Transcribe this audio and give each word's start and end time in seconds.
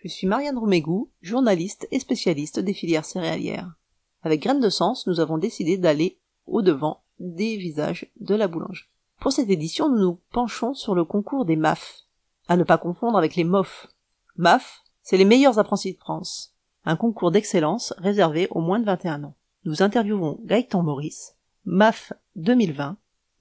Je 0.00 0.06
suis 0.06 0.28
Marianne 0.28 0.58
Romégou, 0.58 1.10
journaliste 1.22 1.88
et 1.90 1.98
spécialiste 1.98 2.60
des 2.60 2.72
filières 2.72 3.04
céréalières. 3.04 3.74
Avec 4.22 4.40
Graines 4.40 4.60
de 4.60 4.68
Sens, 4.68 5.08
nous 5.08 5.18
avons 5.18 5.38
décidé 5.38 5.76
d'aller 5.76 6.20
au-devant 6.46 7.02
des 7.18 7.56
visages 7.56 8.08
de 8.20 8.36
la 8.36 8.46
boulangerie. 8.46 8.86
Pour 9.18 9.32
cette 9.32 9.50
édition, 9.50 9.88
nous 9.88 9.98
nous 9.98 10.20
penchons 10.30 10.72
sur 10.72 10.94
le 10.94 11.04
concours 11.04 11.44
des 11.44 11.56
MAF, 11.56 12.02
à 12.46 12.56
ne 12.56 12.62
pas 12.62 12.78
confondre 12.78 13.18
avec 13.18 13.34
les 13.34 13.42
MOF. 13.42 13.88
MAF, 14.36 14.84
c'est 15.02 15.16
les 15.16 15.24
meilleurs 15.24 15.58
apprentis 15.58 15.94
de 15.94 15.98
France, 15.98 16.54
un 16.84 16.94
concours 16.94 17.32
d'excellence 17.32 17.92
réservé 17.98 18.46
aux 18.52 18.60
moins 18.60 18.78
de 18.78 18.84
21 18.84 19.24
ans. 19.24 19.34
Nous 19.64 19.82
interviewons 19.82 20.38
Gaëtan 20.44 20.84
Maurice, 20.84 21.34
MAF 21.64 22.12
2020, 22.36 22.96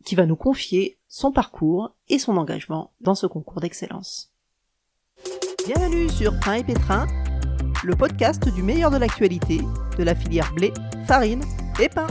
qui 0.06 0.16
va 0.16 0.26
nous 0.26 0.36
confier 0.36 0.98
son 1.08 1.32
parcours 1.32 1.94
et 2.10 2.18
son 2.18 2.36
engagement 2.36 2.94
dans 3.00 3.16
ce 3.16 3.28
concours 3.28 3.62
d'excellence. 3.62 4.34
Bienvenue 5.68 6.08
sur 6.08 6.32
Pain 6.40 6.54
et 6.54 6.64
Pétrin, 6.64 7.08
le 7.84 7.94
podcast 7.94 8.48
du 8.48 8.64
meilleur 8.64 8.90
de 8.90 8.96
l'actualité 8.96 9.60
de 9.98 10.04
la 10.04 10.16
filière 10.16 10.54
blé, 10.54 10.72
farine 11.06 11.44
et 11.82 11.90
pain. 11.90 12.08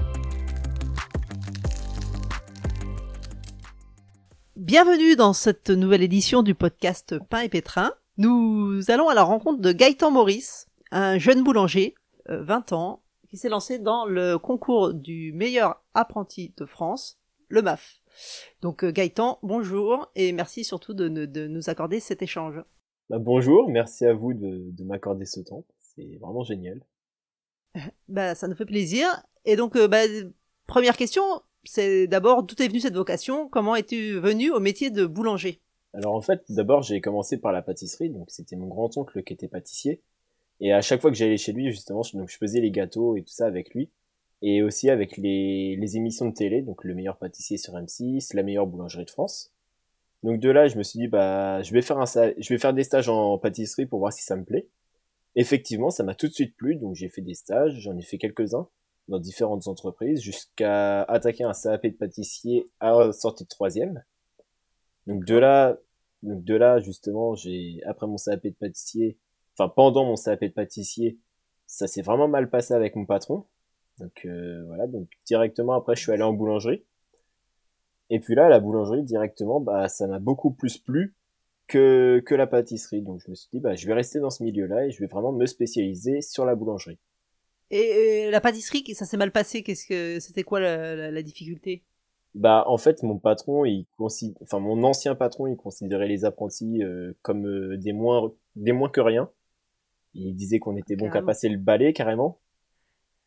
Bienvenue 4.56 5.16
dans 5.16 5.32
cette 5.32 5.70
nouvelle 5.70 6.02
édition 6.02 6.42
du 6.42 6.54
podcast 6.54 7.18
Pain 7.30 7.40
et 7.40 7.48
Pétrin. 7.48 7.94
Nous 8.18 8.82
allons 8.88 9.08
à 9.08 9.14
la 9.14 9.22
rencontre 9.22 9.62
de 9.62 9.72
Gaëtan 9.72 10.10
Maurice, 10.10 10.68
un 10.90 11.16
jeune 11.16 11.42
boulanger, 11.42 11.94
20 12.28 12.74
ans, 12.74 13.00
qui 13.30 13.38
s'est 13.38 13.48
lancé 13.48 13.78
dans 13.78 14.04
le 14.04 14.36
concours 14.36 14.92
du 14.92 15.32
meilleur 15.32 15.82
apprenti 15.94 16.52
de 16.58 16.66
France, 16.66 17.18
le 17.48 17.62
MAF. 17.62 18.02
Donc 18.60 18.84
euh, 18.84 18.92
Gaëtan, 18.92 19.38
bonjour 19.42 20.10
et 20.14 20.32
merci 20.32 20.62
surtout 20.62 20.92
de, 20.92 21.08
de 21.08 21.46
nous 21.46 21.70
accorder 21.70 22.00
cet 22.00 22.20
échange. 22.20 22.62
Bah, 23.08 23.18
bonjour, 23.18 23.68
merci 23.70 24.04
à 24.04 24.12
vous 24.14 24.34
de, 24.34 24.70
de 24.70 24.84
m'accorder 24.84 25.26
ce 25.26 25.40
temps, 25.40 25.64
c'est 25.78 26.16
vraiment 26.20 26.42
génial. 26.42 26.80
Bah, 28.08 28.34
ça 28.34 28.48
nous 28.48 28.56
fait 28.56 28.66
plaisir. 28.66 29.06
Et 29.44 29.54
donc, 29.56 29.76
euh, 29.76 29.86
bah, 29.86 30.02
première 30.66 30.96
question, 30.96 31.22
c'est 31.64 32.06
d'abord 32.06 32.42
d'où 32.42 32.54
est 32.62 32.68
venue 32.68 32.80
cette 32.80 32.96
vocation? 32.96 33.48
Comment 33.48 33.76
es-tu 33.76 34.18
venu 34.18 34.50
au 34.50 34.60
métier 34.60 34.90
de 34.90 35.06
boulanger? 35.06 35.60
Alors 35.92 36.14
en 36.14 36.20
fait, 36.20 36.42
d'abord 36.48 36.82
j'ai 36.82 37.00
commencé 37.00 37.38
par 37.38 37.52
la 37.52 37.62
pâtisserie, 37.62 38.10
donc 38.10 38.30
c'était 38.30 38.56
mon 38.56 38.66
grand-oncle 38.66 39.22
qui 39.22 39.32
était 39.32 39.48
pâtissier. 39.48 40.02
Et 40.60 40.72
à 40.72 40.82
chaque 40.82 41.00
fois 41.00 41.10
que 41.10 41.16
j'allais 41.16 41.36
chez 41.36 41.52
lui, 41.52 41.70
justement, 41.70 42.02
je, 42.02 42.16
donc 42.16 42.28
je 42.28 42.36
faisais 42.36 42.60
les 42.60 42.70
gâteaux 42.70 43.16
et 43.16 43.22
tout 43.22 43.32
ça 43.32 43.46
avec 43.46 43.74
lui. 43.74 43.90
Et 44.42 44.62
aussi 44.62 44.90
avec 44.90 45.16
les, 45.16 45.76
les 45.76 45.96
émissions 45.96 46.28
de 46.28 46.34
télé, 46.34 46.60
donc 46.60 46.84
le 46.84 46.94
meilleur 46.94 47.16
pâtissier 47.16 47.56
sur 47.56 47.74
M6, 47.74 48.34
la 48.34 48.42
meilleure 48.42 48.66
boulangerie 48.66 49.04
de 49.04 49.10
France. 49.10 49.52
Donc 50.22 50.40
de 50.40 50.50
là, 50.50 50.68
je 50.68 50.76
me 50.76 50.82
suis 50.82 50.98
dit, 50.98 51.08
bah, 51.08 51.62
je 51.62 51.72
vais 51.72 51.82
faire 51.82 51.98
un, 51.98 52.06
je 52.06 52.48
vais 52.48 52.58
faire 52.58 52.74
des 52.74 52.84
stages 52.84 53.08
en 53.08 53.38
pâtisserie 53.38 53.86
pour 53.86 53.98
voir 54.00 54.12
si 54.12 54.24
ça 54.24 54.36
me 54.36 54.44
plaît. 54.44 54.68
Effectivement, 55.36 55.90
ça 55.90 56.02
m'a 56.02 56.14
tout 56.14 56.28
de 56.28 56.32
suite 56.32 56.56
plu, 56.56 56.76
donc 56.76 56.94
j'ai 56.94 57.08
fait 57.08 57.20
des 57.20 57.34
stages, 57.34 57.78
j'en 57.80 57.96
ai 57.96 58.02
fait 58.02 58.18
quelques-uns 58.18 58.68
dans 59.08 59.18
différentes 59.20 59.68
entreprises 59.68 60.20
jusqu'à 60.20 61.02
attaquer 61.02 61.44
un 61.44 61.52
CAP 61.52 61.86
de 61.86 61.90
pâtissier 61.90 62.66
à 62.80 63.12
sortie 63.12 63.44
de 63.44 63.48
troisième. 63.48 64.02
Donc 65.06 65.24
de 65.24 65.36
là, 65.36 65.76
donc 66.22 66.42
de 66.42 66.54
là 66.54 66.80
justement, 66.80 67.34
j'ai 67.34 67.80
après 67.86 68.06
mon 68.06 68.16
CAP 68.16 68.44
de 68.44 68.50
pâtissier, 68.50 69.18
enfin 69.56 69.68
pendant 69.68 70.04
mon 70.04 70.16
CAP 70.16 70.42
de 70.42 70.48
pâtissier, 70.48 71.18
ça 71.66 71.86
s'est 71.86 72.02
vraiment 72.02 72.28
mal 72.28 72.50
passé 72.50 72.74
avec 72.74 72.96
mon 72.96 73.06
patron. 73.06 73.46
Donc 73.98 74.24
euh, 74.24 74.64
voilà, 74.66 74.86
donc 74.86 75.08
directement 75.26 75.74
après 75.74 75.96
je 75.96 76.02
suis 76.02 76.12
allé 76.12 76.22
en 76.22 76.32
boulangerie. 76.32 76.84
Et 78.10 78.20
puis 78.20 78.34
là, 78.34 78.48
la 78.48 78.60
boulangerie 78.60 79.02
directement, 79.02 79.60
bah 79.60 79.88
ça 79.88 80.06
m'a 80.06 80.18
beaucoup 80.18 80.52
plus 80.52 80.78
plu 80.78 81.14
que 81.66 82.22
que 82.24 82.34
la 82.34 82.46
pâtisserie. 82.46 83.02
Donc 83.02 83.20
je 83.24 83.30
me 83.30 83.34
suis 83.34 83.48
dit 83.52 83.60
bah 83.60 83.74
je 83.74 83.86
vais 83.86 83.94
rester 83.94 84.20
dans 84.20 84.30
ce 84.30 84.42
milieu-là 84.42 84.86
et 84.86 84.90
je 84.90 85.00
vais 85.00 85.06
vraiment 85.06 85.32
me 85.32 85.46
spécialiser 85.46 86.20
sur 86.20 86.44
la 86.44 86.54
boulangerie. 86.54 86.98
Et, 87.70 88.30
la 88.30 88.40
pâtisserie, 88.40 88.84
ça 88.94 89.04
s'est 89.04 89.16
mal 89.16 89.32
passé. 89.32 89.62
Qu'est-ce 89.64 89.86
que 89.86 90.20
c'était 90.20 90.44
quoi 90.44 90.60
la, 90.60 91.10
la, 91.10 91.22
difficulté? 91.22 91.82
Bah 92.34 92.62
en 92.66 92.78
fait 92.78 93.02
mon 93.02 93.18
patron, 93.18 93.64
il 93.64 93.86
considère, 93.96 94.36
enfin 94.42 94.60
mon 94.60 94.84
ancien 94.84 95.14
patron, 95.14 95.46
il 95.46 95.56
considérait 95.56 96.06
les 96.06 96.24
apprentis 96.24 96.82
euh, 96.82 97.12
comme 97.22 97.46
euh, 97.46 97.76
des 97.76 97.92
moins 97.92 98.32
des 98.54 98.72
moins 98.72 98.90
que 98.90 99.00
rien. 99.00 99.30
Il 100.14 100.34
disait 100.34 100.58
qu'on 100.58 100.76
était 100.76 100.96
bon 100.96 101.10
qu'à 101.10 101.22
passer 101.22 101.48
le 101.48 101.58
balai 101.58 101.92
carrément. 101.92 102.38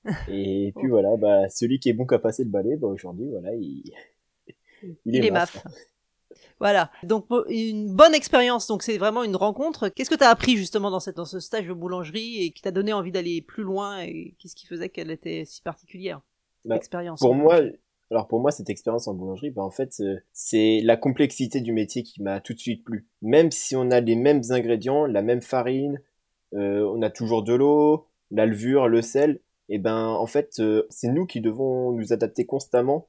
Et 0.29 0.73
puis 0.77 0.87
voilà, 0.87 1.17
bah 1.17 1.49
celui 1.49 1.79
qui 1.79 1.89
est 1.89 1.93
bon 1.93 2.05
qu'à 2.05 2.19
passer 2.19 2.43
le 2.43 2.49
balai, 2.49 2.77
bah 2.77 2.87
aujourd'hui 2.87 3.27
voilà, 3.29 3.53
il 3.55 3.83
il, 5.05 5.25
est, 5.25 5.31
maf. 5.31 5.63
Voilà, 6.59 6.91
donc 7.03 7.25
une 7.49 7.95
bonne 7.95 8.13
expérience, 8.13 8.67
donc 8.67 8.83
c'est 8.83 8.97
vraiment 8.97 9.23
une 9.23 9.37
rencontre. 9.37 9.87
Qu'est-ce 9.87 10.09
que 10.09 10.15
tu 10.15 10.23
as 10.23 10.29
appris 10.29 10.57
justement 10.57 10.91
dans, 10.91 10.99
cette, 10.99 11.15
dans 11.15 11.25
ce 11.25 11.39
stage 11.39 11.67
de 11.67 11.73
boulangerie 11.73 12.43
et 12.43 12.51
qui 12.51 12.61
t'a 12.61 12.71
donné 12.71 12.91
envie 12.91 13.11
d'aller 13.11 13.41
plus 13.41 13.63
loin 13.63 14.01
et 14.01 14.35
qu'est-ce 14.39 14.55
qui 14.55 14.67
faisait 14.67 14.89
qu'elle 14.89 15.09
était 15.09 15.45
si 15.45 15.61
particulière 15.61 16.21
cette 16.61 16.69
bah, 16.69 16.75
expérience? 16.75 17.21
Pour 17.21 17.33
moi, 17.33 17.61
alors 18.11 18.27
pour 18.27 18.41
moi 18.41 18.51
cette 18.51 18.69
expérience 18.69 19.07
en 19.07 19.13
boulangerie, 19.13 19.51
bah 19.51 19.61
en 19.61 19.71
fait 19.71 19.95
euh, 20.01 20.17
c'est 20.33 20.81
la 20.83 20.97
complexité 20.97 21.61
du 21.61 21.71
métier 21.71 22.03
qui 22.03 22.21
m'a 22.21 22.41
tout 22.41 22.53
de 22.53 22.59
suite 22.59 22.83
plu. 22.83 23.07
Même 23.21 23.51
si 23.51 23.77
on 23.77 23.89
a 23.89 24.01
les 24.01 24.15
mêmes 24.15 24.41
ingrédients, 24.49 25.05
la 25.05 25.21
même 25.21 25.41
farine, 25.41 26.01
euh, 26.55 26.83
on 26.93 27.01
a 27.01 27.09
toujours 27.09 27.43
de 27.43 27.53
l'eau, 27.53 28.07
la 28.31 28.45
levure, 28.45 28.89
le 28.89 29.01
sel, 29.01 29.39
et 29.69 29.77
ben 29.77 30.07
en 30.07 30.25
fait 30.25 30.55
euh, 30.59 30.85
c'est 30.89 31.07
nous 31.07 31.25
qui 31.25 31.39
devons 31.39 31.93
nous 31.93 32.11
adapter 32.11 32.45
constamment 32.45 33.07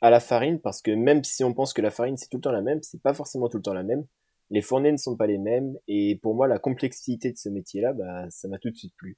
à 0.00 0.10
la 0.10 0.20
farine 0.20 0.60
parce 0.60 0.82
que 0.82 0.90
même 0.90 1.24
si 1.24 1.44
on 1.44 1.52
pense 1.52 1.72
que 1.72 1.82
la 1.82 1.90
farine 1.90 2.16
c'est 2.16 2.28
tout 2.28 2.38
le 2.38 2.42
temps 2.42 2.52
la 2.52 2.62
même, 2.62 2.82
c'est 2.82 3.02
pas 3.02 3.14
forcément 3.14 3.48
tout 3.48 3.58
le 3.58 3.62
temps 3.62 3.74
la 3.74 3.82
même. 3.82 4.06
Les 4.50 4.62
fournées 4.62 4.90
ne 4.90 4.96
sont 4.96 5.16
pas 5.16 5.26
les 5.26 5.38
mêmes 5.38 5.76
et 5.86 6.18
pour 6.22 6.34
moi 6.34 6.48
la 6.48 6.58
complexité 6.58 7.30
de 7.30 7.36
ce 7.36 7.48
métier-là, 7.48 7.92
bah 7.92 8.28
ça 8.30 8.48
m'a 8.48 8.58
tout 8.58 8.70
de 8.70 8.76
suite 8.76 8.94
plu. 8.96 9.16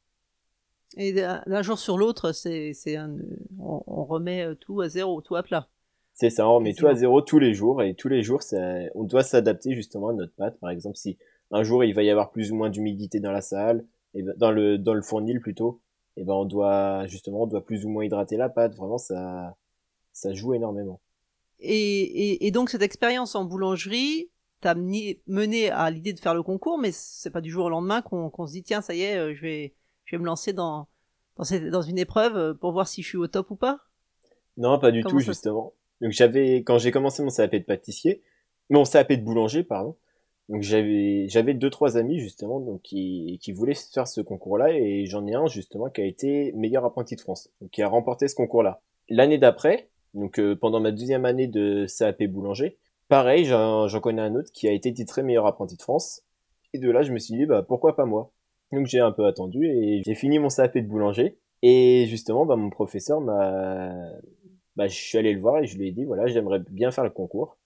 Et 0.99 1.13
d'un 1.13 1.63
jour 1.63 1.79
sur 1.79 1.97
l'autre, 1.97 2.33
c'est 2.33 2.73
c'est 2.75 2.97
un 2.97 3.17
on, 3.59 3.83
on, 3.87 4.05
remet 4.05 4.45
euh, 4.45 4.55
tout 4.55 4.81
à 4.83 4.89
zéro, 4.89 5.23
tout 5.23 5.37
à 5.37 5.43
plat. 5.43 5.69
C'est 6.15 6.29
ça, 6.29 6.47
on 6.47 6.57
remet 6.57 6.75
tout 6.75 6.87
à 6.87 6.95
zéro 6.95 7.23
tous 7.23 7.39
les 7.39 7.55
jours 7.55 7.83
et 7.83 7.95
tous 7.95 8.09
les 8.09 8.23
jours 8.23 8.43
ça, 8.43 8.59
on 8.95 9.05
doit 9.05 9.23
s'adapter 9.23 9.75
justement 9.75 10.09
à 10.09 10.13
notre 10.13 10.35
pâte. 10.35 10.59
Par 10.61 10.69
exemple, 10.69 10.97
si 10.97 11.17
un 11.51 11.63
jour 11.63 11.85
il 11.85 11.95
va 11.95 12.03
y 12.03 12.11
avoir 12.11 12.31
plus 12.31 12.53
ou 12.53 12.57
moins 12.57 12.69
d'humidité 12.69 13.21
dans 13.21 13.33
la 13.33 13.41
salle, 13.41 13.87
et 14.15 14.23
ben, 14.23 14.35
dans 14.37 14.51
le 14.51 14.77
dans 14.77 14.95
le 14.95 15.03
fournil 15.03 15.41
plutôt, 15.41 15.81
et 16.17 16.25
ben 16.25 16.35
on 16.35 16.45
doit 16.45 17.07
justement 17.07 17.45
on 17.45 17.47
doit 17.47 17.65
plus 17.65 17.87
ou 17.87 17.89
moins 17.89 18.05
hydrater 18.05 18.37
la 18.37 18.51
pâte. 18.51 18.75
Vraiment 18.75 18.99
ça 18.99 19.57
ça 20.13 20.33
joue 20.33 20.55
énormément. 20.55 21.01
Et, 21.61 22.45
et, 22.47 22.51
donc 22.51 22.71
cette 22.71 22.83
expérience 22.83 23.35
en 23.37 23.45
boulangerie 23.45 24.31
t'a 24.61 24.75
mené 24.75 25.71
à 25.71 25.91
l'idée 25.91 26.13
de 26.13 26.19
faire 26.19 26.35
le 26.35 26.43
concours, 26.43 26.79
mais 26.79 26.91
c'est 26.93 27.31
pas 27.31 27.41
du 27.41 27.51
jour 27.51 27.67
au 27.67 27.71
lendemain 27.71 28.03
qu'on 28.03 28.47
se 28.47 28.53
dit 28.53 28.63
tiens 28.65 28.81
ça 28.81 28.95
y 28.95 29.03
est, 29.03 29.17
euh, 29.17 29.35
je 29.35 29.43
vais 29.43 29.75
je 30.05 30.17
vais 30.17 30.21
me 30.21 30.27
lancer 30.27 30.53
dans 30.53 30.89
dans, 31.37 31.45
cette, 31.45 31.69
dans 31.71 31.83
une 31.83 31.99
épreuve 31.99 32.37
euh, 32.37 32.55
pour 32.55 32.73
voir 32.73 32.89
si 32.89 33.03
je 33.03 33.09
suis 33.09 33.19
au 33.19 33.29
top 33.29 33.51
ou 33.53 33.57
pas? 33.57 33.81
Non, 34.57 34.79
pas 34.79 34.91
du 34.91 35.03
tout 35.05 35.21
justement. 35.21 35.73
Donc 36.01 36.11
j'avais 36.11 36.57
quand 36.59 36.79
j'ai 36.79 36.91
commencé 36.91 37.23
mon 37.23 37.31
CAP 37.31 37.53
de 37.53 37.59
pâtissier, 37.61 38.23
mon 38.69 38.85
CAP 38.85 39.13
de 39.13 39.23
boulanger 39.23 39.63
pardon. 39.63 39.97
Donc 40.49 40.63
j'avais 40.63 41.29
j'avais 41.29 41.55
deux 41.55 41.71
trois 41.71 41.97
amis 41.97 42.19
justement 42.19 42.59
donc 42.59 42.83
qui 42.83 43.39
qui 43.41 43.53
voulaient 43.53 43.75
faire 43.75 44.09
ce 44.09 44.21
concours-là 44.21 44.73
et 44.73 45.07
j'en 45.07 45.27
ai 45.29 45.35
un 45.35 45.47
justement 45.47 45.91
qui 45.91 46.01
a 46.01 46.05
été 46.05 46.53
meilleur 46.57 46.85
apprenti 46.85 47.15
de 47.15 47.21
France, 47.21 47.51
donc 47.61 47.71
qui 47.71 47.83
a 47.83 47.89
remporté 47.89 48.27
ce 48.27 48.35
concours-là. 48.35 48.83
L'année 49.09 49.39
d'après, 49.39 49.89
donc 50.15 50.39
euh, 50.39 50.57
pendant 50.57 50.81
ma 50.81 50.91
deuxième 50.91 51.25
année 51.25 51.47
de 51.47 51.87
CAP 51.87 52.25
boulanger, 52.25 52.79
pareil, 53.09 53.45
j'en 53.45 54.01
connais 54.01 54.23
un 54.23 54.35
autre 54.35 54.51
qui 54.53 54.69
a 54.69 54.73
été 54.73 54.93
titré 54.93 55.23
meilleur 55.23 55.47
apprenti 55.47 55.77
de 55.77 55.83
France. 55.83 56.23
Et 56.75 56.79
de 56.79 56.91
là, 56.91 57.03
je 57.03 57.13
me 57.13 57.19
suis 57.19 57.35
dit, 57.35 57.47
bah 57.47 57.63
pourquoi 57.63 57.97
pas 57.97 58.07
moi? 58.07 58.33
Donc 58.73 58.87
j'ai 58.87 59.01
un 59.01 59.13
peu 59.13 59.27
attendu 59.27 59.67
et 59.67 60.03
j'ai 60.05 60.15
fini 60.15 60.39
mon 60.39 60.49
CAP 60.49 60.79
de 60.79 60.87
boulanger. 60.87 61.39
Et 61.63 62.07
justement, 62.07 62.45
bah, 62.45 62.57
mon 62.57 62.71
professeur 62.71 63.21
m'a... 63.21 63.93
Bah, 64.75 64.89
je 64.89 64.95
suis 64.95 65.19
allé 65.19 65.33
le 65.33 65.41
voir 65.41 65.59
et 65.59 65.67
je 65.67 65.77
lui 65.79 65.89
ai 65.89 65.93
dit, 65.93 66.05
voilà, 66.05 66.27
j'aimerais 66.27 66.61
bien 66.71 66.91
faire 66.91 67.05
le 67.05 67.11
concours. 67.11 67.59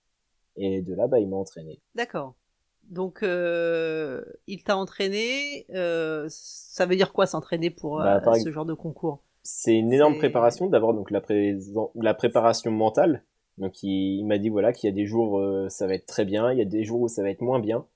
Et 0.56 0.82
de 0.82 0.94
là, 0.94 1.06
bah, 1.06 1.20
il 1.20 1.28
m'a 1.28 1.37
entraîné. 1.37 1.81
D'accord. 1.94 2.34
Donc, 2.90 3.22
euh, 3.22 4.25
il 4.46 4.62
t'a 4.62 4.76
entraîné. 4.76 5.66
Euh, 5.75 6.26
ça 6.28 6.87
veut 6.87 6.96
dire 6.96 7.12
quoi 7.12 7.26
s'entraîner 7.26 7.70
pour 7.70 7.99
bah, 7.99 8.20
euh, 8.26 8.34
ce 8.34 8.50
genre 8.50 8.66
de 8.66 8.75
concours? 8.75 9.22
C'est 9.46 9.75
une 9.75 9.93
énorme 9.93 10.19
préparation. 10.19 10.66
D'abord, 10.66 10.93
donc 10.93 11.10
la, 11.12 11.22
la 11.94 12.14
préparation 12.14 12.72
mentale. 12.72 13.22
Donc, 13.58 13.82
il, 13.82 14.25
m'a 14.25 14.38
dit 14.38 14.48
voilà 14.48 14.72
qu'il 14.72 14.88
y 14.88 14.93
a 14.93 14.94
des 14.94 15.06
jours 15.06 15.38
euh, 15.38 15.69
ça 15.69 15.87
va 15.87 15.94
être 15.94 16.06
très 16.06 16.25
bien, 16.25 16.52
il 16.52 16.58
y 16.58 16.62
a 16.62 16.66
des 16.66 16.84
jours 16.84 17.02
où 17.02 17.08
ça 17.08 17.22
va 17.22 17.31
être 17.31 17.40
moins 17.40 17.60
bien. 17.60 17.87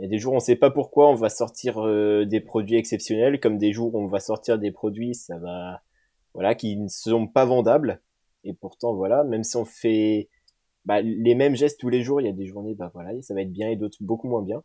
Il 0.00 0.04
y 0.04 0.06
a 0.06 0.08
des 0.08 0.18
jours 0.18 0.32
où 0.32 0.36
on 0.36 0.40
sait 0.40 0.56
pas 0.56 0.70
pourquoi 0.70 1.08
on 1.10 1.14
va 1.14 1.28
sortir 1.28 1.86
euh, 1.86 2.24
des 2.24 2.40
produits 2.40 2.76
exceptionnels, 2.76 3.38
comme 3.38 3.58
des 3.58 3.72
jours 3.72 3.94
où 3.94 4.00
on 4.00 4.08
va 4.08 4.18
sortir 4.18 4.58
des 4.58 4.72
produits 4.72 5.14
ça 5.14 5.38
va 5.38 5.82
voilà 6.32 6.54
qui 6.56 6.76
ne 6.76 6.88
sont 6.88 7.28
pas 7.28 7.44
vendables. 7.44 8.00
Et 8.44 8.54
pourtant 8.54 8.94
voilà, 8.94 9.24
même 9.24 9.44
si 9.44 9.56
on 9.56 9.64
fait 9.64 10.30
bah, 10.84 11.00
les 11.02 11.34
mêmes 11.34 11.54
gestes 11.54 11.78
tous 11.80 11.90
les 11.90 12.02
jours, 12.02 12.20
il 12.20 12.26
y 12.26 12.30
a 12.30 12.32
des 12.32 12.46
journées 12.46 12.74
bah 12.74 12.90
voilà 12.94 13.10
ça 13.22 13.34
va 13.34 13.42
être 13.42 13.52
bien 13.52 13.68
et 13.70 13.76
d'autres 13.76 13.98
beaucoup 14.00 14.28
moins 14.28 14.42
bien. 14.42 14.64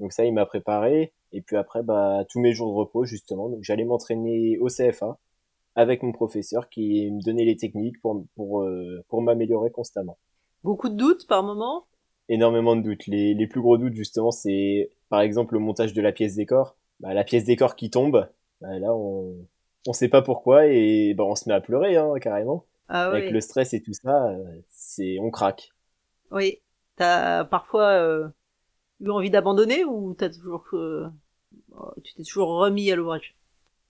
Donc 0.00 0.12
ça 0.12 0.24
il 0.24 0.34
m'a 0.34 0.46
préparé. 0.46 1.12
Et 1.32 1.40
puis 1.42 1.56
après 1.56 1.82
bah 1.82 2.24
tous 2.28 2.40
mes 2.40 2.52
jours 2.52 2.68
de 2.68 2.78
repos 2.78 3.04
justement, 3.04 3.48
donc 3.48 3.62
j'allais 3.62 3.84
m'entraîner 3.84 4.58
au 4.58 4.68
CFA 4.68 5.18
avec 5.74 6.02
mon 6.02 6.12
professeur 6.12 6.68
qui 6.68 7.10
me 7.10 7.22
donnait 7.22 7.44
les 7.44 7.56
techniques 7.56 8.00
pour, 8.00 8.24
pour, 8.36 8.62
euh, 8.62 9.04
pour 9.08 9.22
m'améliorer 9.22 9.70
constamment. 9.70 10.18
Beaucoup 10.64 10.88
de 10.88 10.96
doutes 10.96 11.26
par 11.28 11.42
moment? 11.44 11.86
Énormément 12.28 12.76
de 12.76 12.82
doutes. 12.82 13.06
Les, 13.06 13.34
les 13.34 13.46
plus 13.46 13.60
gros 13.60 13.78
doutes, 13.78 13.94
justement, 13.94 14.30
c'est 14.30 14.90
par 15.08 15.20
exemple 15.20 15.54
le 15.54 15.60
montage 15.60 15.92
de 15.92 16.00
la 16.02 16.12
pièce 16.12 16.34
décor. 16.36 16.76
bah, 17.00 17.14
la 17.14 17.24
pièce 17.24 17.44
décor 17.44 17.76
qui 17.76 17.90
tombe, 17.90 18.28
bah, 18.60 18.78
là 18.78 18.94
on 18.94 19.34
on 19.86 19.92
sait 19.92 20.08
pas 20.08 20.22
pourquoi 20.22 20.66
et 20.68 21.12
bah, 21.14 21.24
on 21.24 21.34
se 21.34 21.48
met 21.48 21.54
à 21.54 21.60
pleurer 21.60 21.96
hein, 21.96 22.14
carrément. 22.20 22.64
Ah 22.88 23.08
Avec 23.08 23.24
oui. 23.24 23.30
le 23.30 23.40
stress 23.40 23.74
et 23.74 23.82
tout 23.82 23.92
ça, 23.92 24.34
c'est 24.68 25.18
on 25.20 25.30
craque. 25.30 25.70
Oui. 26.30 26.60
T'as 26.96 27.44
parfois 27.44 27.88
euh, 27.90 28.28
eu 29.00 29.10
envie 29.10 29.30
d'abandonner 29.30 29.84
ou 29.84 30.14
t'as 30.14 30.30
toujours, 30.30 30.64
euh, 30.74 31.08
tu 32.04 32.14
t'es 32.14 32.22
toujours 32.24 32.48
remis 32.58 32.90
à 32.92 32.96
l'ouvrage? 32.96 33.34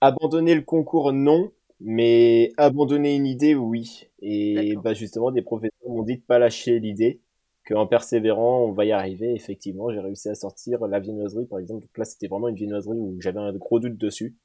Abandonner 0.02 0.55
le 0.55 0.61
concours, 0.61 1.14
non, 1.14 1.50
mais 1.84 2.52
abandonner 2.56 3.14
une 3.17 3.26
idée, 3.26 3.55
oui. 3.55 4.08
Et 4.20 4.76
bah 4.76 4.94
justement, 4.94 5.31
des 5.31 5.43
professeurs 5.43 5.88
m'ont 5.88 6.02
dit 6.02 6.17
de 6.17 6.23
pas 6.23 6.38
lâcher 6.38 6.79
l'idée, 6.81 7.20
qu'en 7.67 7.87
persévérant, 7.87 8.64
on 8.64 8.73
va 8.73 8.84
y 8.84 8.93
arriver. 8.93 9.34
Effectivement, 9.34 9.93
j'ai 9.93 10.00
réussi 10.00 10.29
à 10.29 10.34
sortir 10.34 10.87
la 10.87 11.00
viennoiserie, 11.00 11.46
par 11.46 11.58
exemple. 11.58 11.82
Donc 11.82 11.99
là, 11.99 12.05
c'était 12.05 12.29
vraiment 12.29 12.49
une 12.49 12.56
viennoiserie 12.56 12.99
où 12.99 13.17
j'avais 13.20 13.40
un 13.40 13.52
gros 13.52 13.81
doute 13.81 13.96
dessus. 13.96 14.37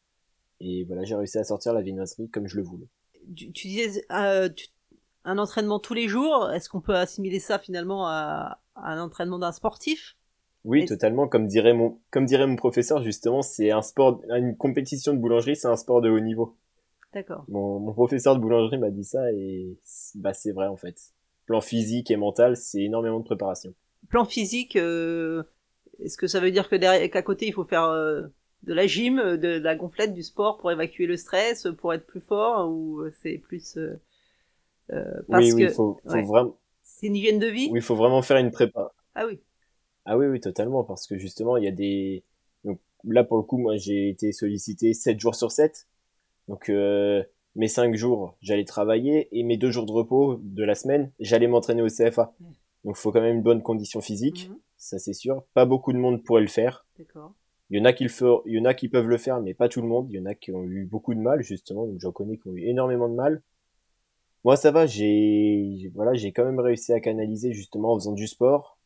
Et 0.59 0.85
voilà, 0.85 1.03
j'ai 1.03 1.15
réussi 1.15 1.37
à 1.37 1.43
sortir 1.43 1.73
la 1.73 1.81
viennoiserie 1.81 2.29
comme 2.29 2.47
je 2.47 2.57
le 2.57 2.63
voulais. 2.63 2.87
Tu, 3.35 3.51
tu 3.51 3.67
disais 3.67 4.05
euh, 4.11 4.49
tu- 4.49 4.67
un 5.25 5.37
entraînement 5.37 5.79
tous 5.79 5.93
les 5.93 6.07
jours. 6.07 6.51
Est-ce 6.51 6.69
qu'on 6.69 6.81
peut 6.81 6.95
assimiler 6.95 7.39
ça 7.39 7.59
finalement 7.59 8.07
à, 8.07 8.61
à 8.75 8.93
un 8.93 9.01
entraînement 9.01 9.39
d'un 9.39 9.51
sportif? 9.51 10.15
Oui, 10.65 10.85
totalement. 10.85 11.27
Comme 11.27 11.47
dirait 11.47 11.73
mon, 11.73 11.99
comme 12.11 12.25
dirait 12.25 12.47
mon 12.47 12.55
professeur, 12.55 13.01
justement, 13.03 13.41
c'est 13.41 13.71
un 13.71 13.81
sport, 13.81 14.21
une 14.29 14.55
compétition 14.55 15.13
de 15.13 15.19
boulangerie, 15.19 15.55
c'est 15.55 15.67
un 15.67 15.75
sport 15.75 16.01
de 16.01 16.09
haut 16.09 16.19
niveau. 16.19 16.55
D'accord. 17.17 17.45
Mon, 17.47 17.79
mon 17.79 17.93
professeur 17.93 18.35
de 18.35 18.41
boulangerie 18.41 18.77
m'a 18.77 18.91
dit 18.91 19.03
ça 19.03 19.31
et 19.33 19.77
c'est- 19.83 20.19
bah 20.19 20.33
c'est 20.33 20.51
vrai 20.51 20.67
en 20.67 20.77
fait. 20.77 21.13
Plan 21.45 21.61
physique 21.61 22.11
et 22.11 22.17
mental, 22.17 22.57
c'est 22.57 22.81
énormément 22.81 23.19
de 23.19 23.25
préparation. 23.25 23.73
Plan 24.09 24.25
physique, 24.25 24.75
euh, 24.75 25.43
est-ce 25.99 26.17
que 26.17 26.27
ça 26.27 26.39
veut 26.39 26.51
dire 26.51 26.69
que 26.69 26.75
derrière, 26.75 27.09
qu'à 27.09 27.21
côté 27.21 27.47
il 27.47 27.53
faut 27.53 27.65
faire 27.65 27.85
euh, 27.85 28.23
de 28.63 28.73
la 28.73 28.85
gym, 28.87 29.19
euh, 29.19 29.37
de, 29.37 29.59
de 29.59 29.63
la 29.63 29.75
gonflette, 29.75 30.13
du 30.13 30.23
sport 30.23 30.57
pour 30.57 30.71
évacuer 30.71 31.07
le 31.07 31.17
stress, 31.17 31.67
pour 31.77 31.93
être 31.93 32.05
plus 32.05 32.21
fort, 32.21 32.69
ou 32.69 33.03
c'est 33.21 33.37
plus 33.37 33.77
euh, 33.77 35.21
parce 35.29 35.47
oui, 35.47 35.51
oui, 35.51 35.67
que 35.67 35.73
faut, 35.75 35.99
faut 36.07 36.17
ouais. 36.17 36.25
vraiment, 36.25 36.55
c'est 36.83 37.07
une 37.07 37.15
hygiène 37.15 37.39
de 37.39 37.47
vie? 37.47 37.69
Oui, 37.71 37.81
faut 37.81 37.95
vraiment 37.95 38.21
faire 38.21 38.37
une 38.37 38.51
prépa. 38.51 38.93
Ah 39.15 39.25
oui. 39.25 39.41
Ah 40.05 40.17
oui, 40.17 40.25
oui, 40.27 40.39
totalement, 40.39 40.83
parce 40.83 41.05
que 41.07 41.17
justement, 41.17 41.57
il 41.57 41.65
y 41.65 41.67
a 41.67 41.71
des, 41.71 42.23
donc 42.63 42.79
là 43.03 43.23
pour 43.23 43.37
le 43.37 43.43
coup, 43.43 43.57
moi 43.57 43.75
j'ai 43.77 44.09
été 44.09 44.31
sollicité 44.31 44.93
7 44.93 45.19
jours 45.19 45.35
sur 45.35 45.51
7. 45.51 45.87
Donc 46.47 46.69
euh, 46.69 47.23
mes 47.55 47.67
5 47.67 47.95
jours, 47.95 48.37
j'allais 48.41 48.65
travailler 48.65 49.27
et 49.37 49.43
mes 49.43 49.57
2 49.57 49.71
jours 49.71 49.85
de 49.85 49.91
repos 49.91 50.39
de 50.41 50.63
la 50.63 50.75
semaine, 50.75 51.11
j'allais 51.19 51.47
m'entraîner 51.47 51.81
au 51.81 51.87
CFA. 51.87 52.33
Mm. 52.39 52.45
Donc 52.85 52.95
faut 52.95 53.11
quand 53.11 53.21
même 53.21 53.35
une 53.37 53.43
bonne 53.43 53.61
condition 53.61 53.99
physique, 54.01 54.49
Mhm. 54.49 54.57
ça 54.77 54.99
c'est 54.99 55.13
sûr. 55.13 55.43
Pas 55.53 55.65
beaucoup 55.65 55.91
de 55.91 55.97
monde 55.97 56.23
pourrait 56.23 56.41
le 56.41 56.47
faire. 56.47 56.85
D'accord. 56.97 57.33
Il 57.69 57.77
y 57.77 57.81
en 57.81 57.85
a 57.85 57.91
qui 57.91 58.05
le 58.05 58.09
il 58.45 58.53
y 58.55 58.59
en 58.61 58.65
a 58.65 58.73
qui 58.73 58.87
peuvent 58.87 59.09
le 59.09 59.17
faire, 59.17 59.41
mais 59.41 59.53
pas 59.53 59.67
tout 59.67 59.81
le 59.81 59.87
monde. 59.89 60.07
Il 60.09 60.15
y 60.15 60.19
en 60.21 60.25
a 60.25 60.35
qui 60.35 60.51
ont 60.53 60.63
eu 60.63 60.85
beaucoup 60.85 61.13
de 61.13 61.19
mal, 61.19 61.41
justement. 61.43 61.85
Donc 61.85 61.99
j'en 61.99 62.13
connais 62.13 62.37
qui 62.37 62.47
ont 62.47 62.53
eu 62.55 62.63
énormément 62.65 63.09
de 63.09 63.15
mal. 63.15 63.41
Moi, 64.45 64.55
ça 64.55 64.71
va. 64.71 64.85
J'ai, 64.85 65.91
voilà, 65.93 66.13
j'ai 66.13 66.31
quand 66.31 66.45
même 66.45 66.61
réussi 66.61 66.93
à 66.93 67.01
canaliser 67.01 67.51
justement 67.51 67.91
en 67.91 67.99
faisant 67.99 68.13
du 68.13 68.25
sport. 68.27 68.77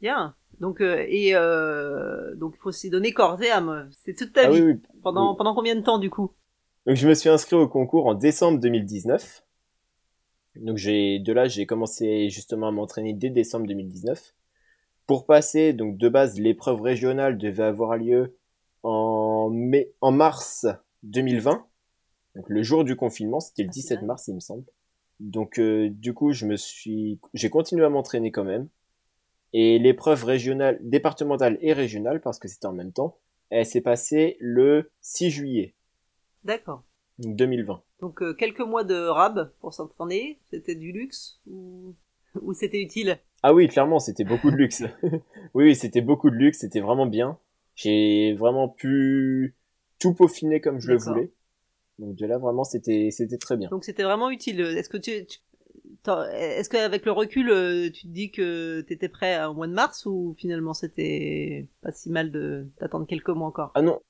Bien. 0.00 0.34
Donc 0.60 0.80
euh, 0.80 1.04
et 1.08 1.34
euh, 1.34 2.34
donc 2.36 2.54
il 2.56 2.60
faut 2.62 2.72
s'y 2.72 2.88
donner 2.88 3.12
corps 3.12 3.42
et 3.42 3.50
âme. 3.50 3.90
C'est 4.04 4.14
toute 4.16 4.32
ta 4.32 4.46
Ah 4.46 4.50
vie. 4.50 4.62
oui, 4.62 4.72
oui. 4.72 4.80
Pendant 5.02 5.32
oui. 5.32 5.36
pendant 5.36 5.54
combien 5.54 5.74
de 5.76 5.82
temps 5.82 5.98
du 5.98 6.08
coup? 6.08 6.30
Donc 6.86 6.96
je 6.96 7.06
me 7.06 7.14
suis 7.14 7.28
inscrit 7.28 7.54
au 7.54 7.68
concours 7.68 8.06
en 8.06 8.14
décembre 8.14 8.58
2019. 8.58 9.44
Donc 10.56 10.76
j'ai, 10.76 11.20
de 11.20 11.32
là, 11.32 11.46
j'ai 11.46 11.64
commencé 11.64 12.28
justement 12.28 12.68
à 12.68 12.70
m'entraîner 12.72 13.14
dès 13.14 13.30
décembre 13.30 13.66
2019. 13.68 14.34
Pour 15.06 15.26
passer, 15.26 15.72
donc 15.72 15.96
de 15.96 16.08
base, 16.08 16.40
l'épreuve 16.40 16.80
régionale 16.80 17.38
devait 17.38 17.62
avoir 17.62 17.96
lieu 17.96 18.36
en 18.82 19.48
mai, 19.50 19.92
en 20.00 20.10
mars 20.10 20.66
2020. 21.04 21.64
Donc 22.34 22.48
le 22.48 22.62
jour 22.62 22.82
du 22.82 22.96
confinement, 22.96 23.38
c'était 23.38 23.62
le 23.62 23.68
Ah, 23.68 23.72
c'est 23.72 23.80
17 23.80 23.98
dingue. 24.00 24.06
mars, 24.08 24.28
il 24.28 24.34
me 24.34 24.40
semble. 24.40 24.64
Donc 25.20 25.60
euh, 25.60 25.88
du 25.88 26.14
coup, 26.14 26.32
je 26.32 26.46
me 26.46 26.56
suis, 26.56 27.20
j'ai 27.32 27.48
continué 27.48 27.84
à 27.84 27.90
m'entraîner 27.90 28.32
quand 28.32 28.44
même. 28.44 28.68
Et 29.52 29.78
l'épreuve 29.78 30.24
régionale, 30.24 30.78
départementale 30.80 31.58
et 31.60 31.74
régionale, 31.74 32.20
parce 32.20 32.40
que 32.40 32.48
c'était 32.48 32.66
en 32.66 32.72
même 32.72 32.92
temps, 32.92 33.18
elle 33.50 33.66
s'est 33.66 33.82
passée 33.82 34.36
le 34.40 34.90
6 35.02 35.30
juillet 35.30 35.74
D'accord. 36.44 36.84
2020. 37.18 37.82
Donc 38.00 38.22
euh, 38.22 38.34
quelques 38.34 38.60
mois 38.60 38.84
de 38.84 38.94
rab 38.94 39.52
pour 39.60 39.74
s'entraîner, 39.74 40.40
c'était 40.50 40.74
du 40.74 40.92
luxe 40.92 41.40
ou 41.46 41.94
ou 42.42 42.54
c'était 42.54 42.80
utile? 42.80 43.18
Ah 43.42 43.52
oui, 43.52 43.68
clairement, 43.68 43.98
c'était 43.98 44.24
beaucoup 44.24 44.50
de 44.50 44.56
luxe. 44.56 44.82
oui, 45.02 45.64
oui, 45.64 45.76
c'était 45.76 46.00
beaucoup 46.00 46.30
de 46.30 46.36
luxe, 46.36 46.58
c'était 46.58 46.80
vraiment 46.80 47.06
bien. 47.06 47.38
J'ai 47.74 48.34
vraiment 48.34 48.68
pu 48.68 49.56
tout 49.98 50.14
peaufiner 50.14 50.60
comme 50.60 50.80
je 50.80 50.92
le 50.92 50.98
voulais. 50.98 51.32
Donc 51.98 52.16
de 52.16 52.26
là, 52.26 52.38
vraiment, 52.38 52.64
c'était 52.64 53.10
c'était 53.10 53.38
très 53.38 53.56
bien. 53.56 53.68
Donc 53.70 53.84
c'était 53.84 54.02
vraiment 54.02 54.30
utile. 54.30 54.60
Est-ce 54.60 54.88
que 54.88 54.96
tu, 54.96 55.10
est-ce 55.12 56.68
qu'avec 56.68 57.04
le 57.04 57.12
recul, 57.12 57.50
euh, 57.50 57.90
tu 57.90 58.02
te 58.02 58.12
dis 58.12 58.30
que 58.30 58.80
t'étais 58.82 59.08
prêt 59.08 59.44
au 59.44 59.54
mois 59.54 59.66
de 59.66 59.72
mars 59.72 60.06
ou 60.06 60.34
finalement 60.38 60.74
c'était 60.74 61.68
pas 61.80 61.92
si 61.92 62.10
mal 62.10 62.30
de 62.30 62.66
d'attendre 62.80 63.06
quelques 63.06 63.28
mois 63.28 63.48
encore? 63.48 63.72
Ah 63.74 63.82
non, 63.82 64.00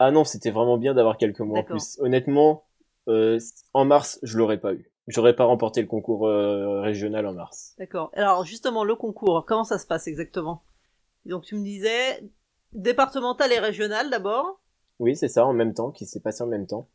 ah 0.00 0.10
non, 0.10 0.24
c'était 0.24 0.50
vraiment 0.50 0.78
bien 0.78 0.94
d'avoir 0.94 1.16
quelques 1.16 1.40
mois 1.40 1.60
en 1.60 1.62
plus. 1.62 1.98
Honnêtement, 2.00 2.64
euh, 3.08 3.38
en 3.74 3.84
mars, 3.84 4.18
je 4.22 4.36
l'aurais 4.36 4.58
pas 4.58 4.72
eu. 4.72 4.90
J'aurais 5.06 5.34
pas 5.36 5.44
remporté 5.44 5.80
le 5.80 5.86
concours 5.86 6.26
euh, 6.26 6.80
régional 6.80 7.26
en 7.26 7.32
mars. 7.32 7.74
D'accord. 7.78 8.10
Alors 8.14 8.44
justement 8.44 8.82
le 8.84 8.94
concours, 8.96 9.44
comment 9.46 9.64
ça 9.64 9.78
se 9.78 9.86
passe 9.86 10.06
exactement? 10.08 10.62
Donc 11.26 11.44
tu 11.44 11.54
me 11.54 11.62
disais 11.62 12.22
départemental 12.72 13.52
et 13.52 13.58
régional 13.58 14.10
d'abord. 14.10 14.60
Oui, 15.00 15.16
c'est 15.16 15.28
ça, 15.28 15.46
en 15.46 15.52
même 15.52 15.74
temps, 15.74 15.90
qui 15.90 16.06
s'est 16.06 16.20
passé 16.20 16.42
en 16.42 16.46
même 16.46 16.66
temps. 16.66 16.88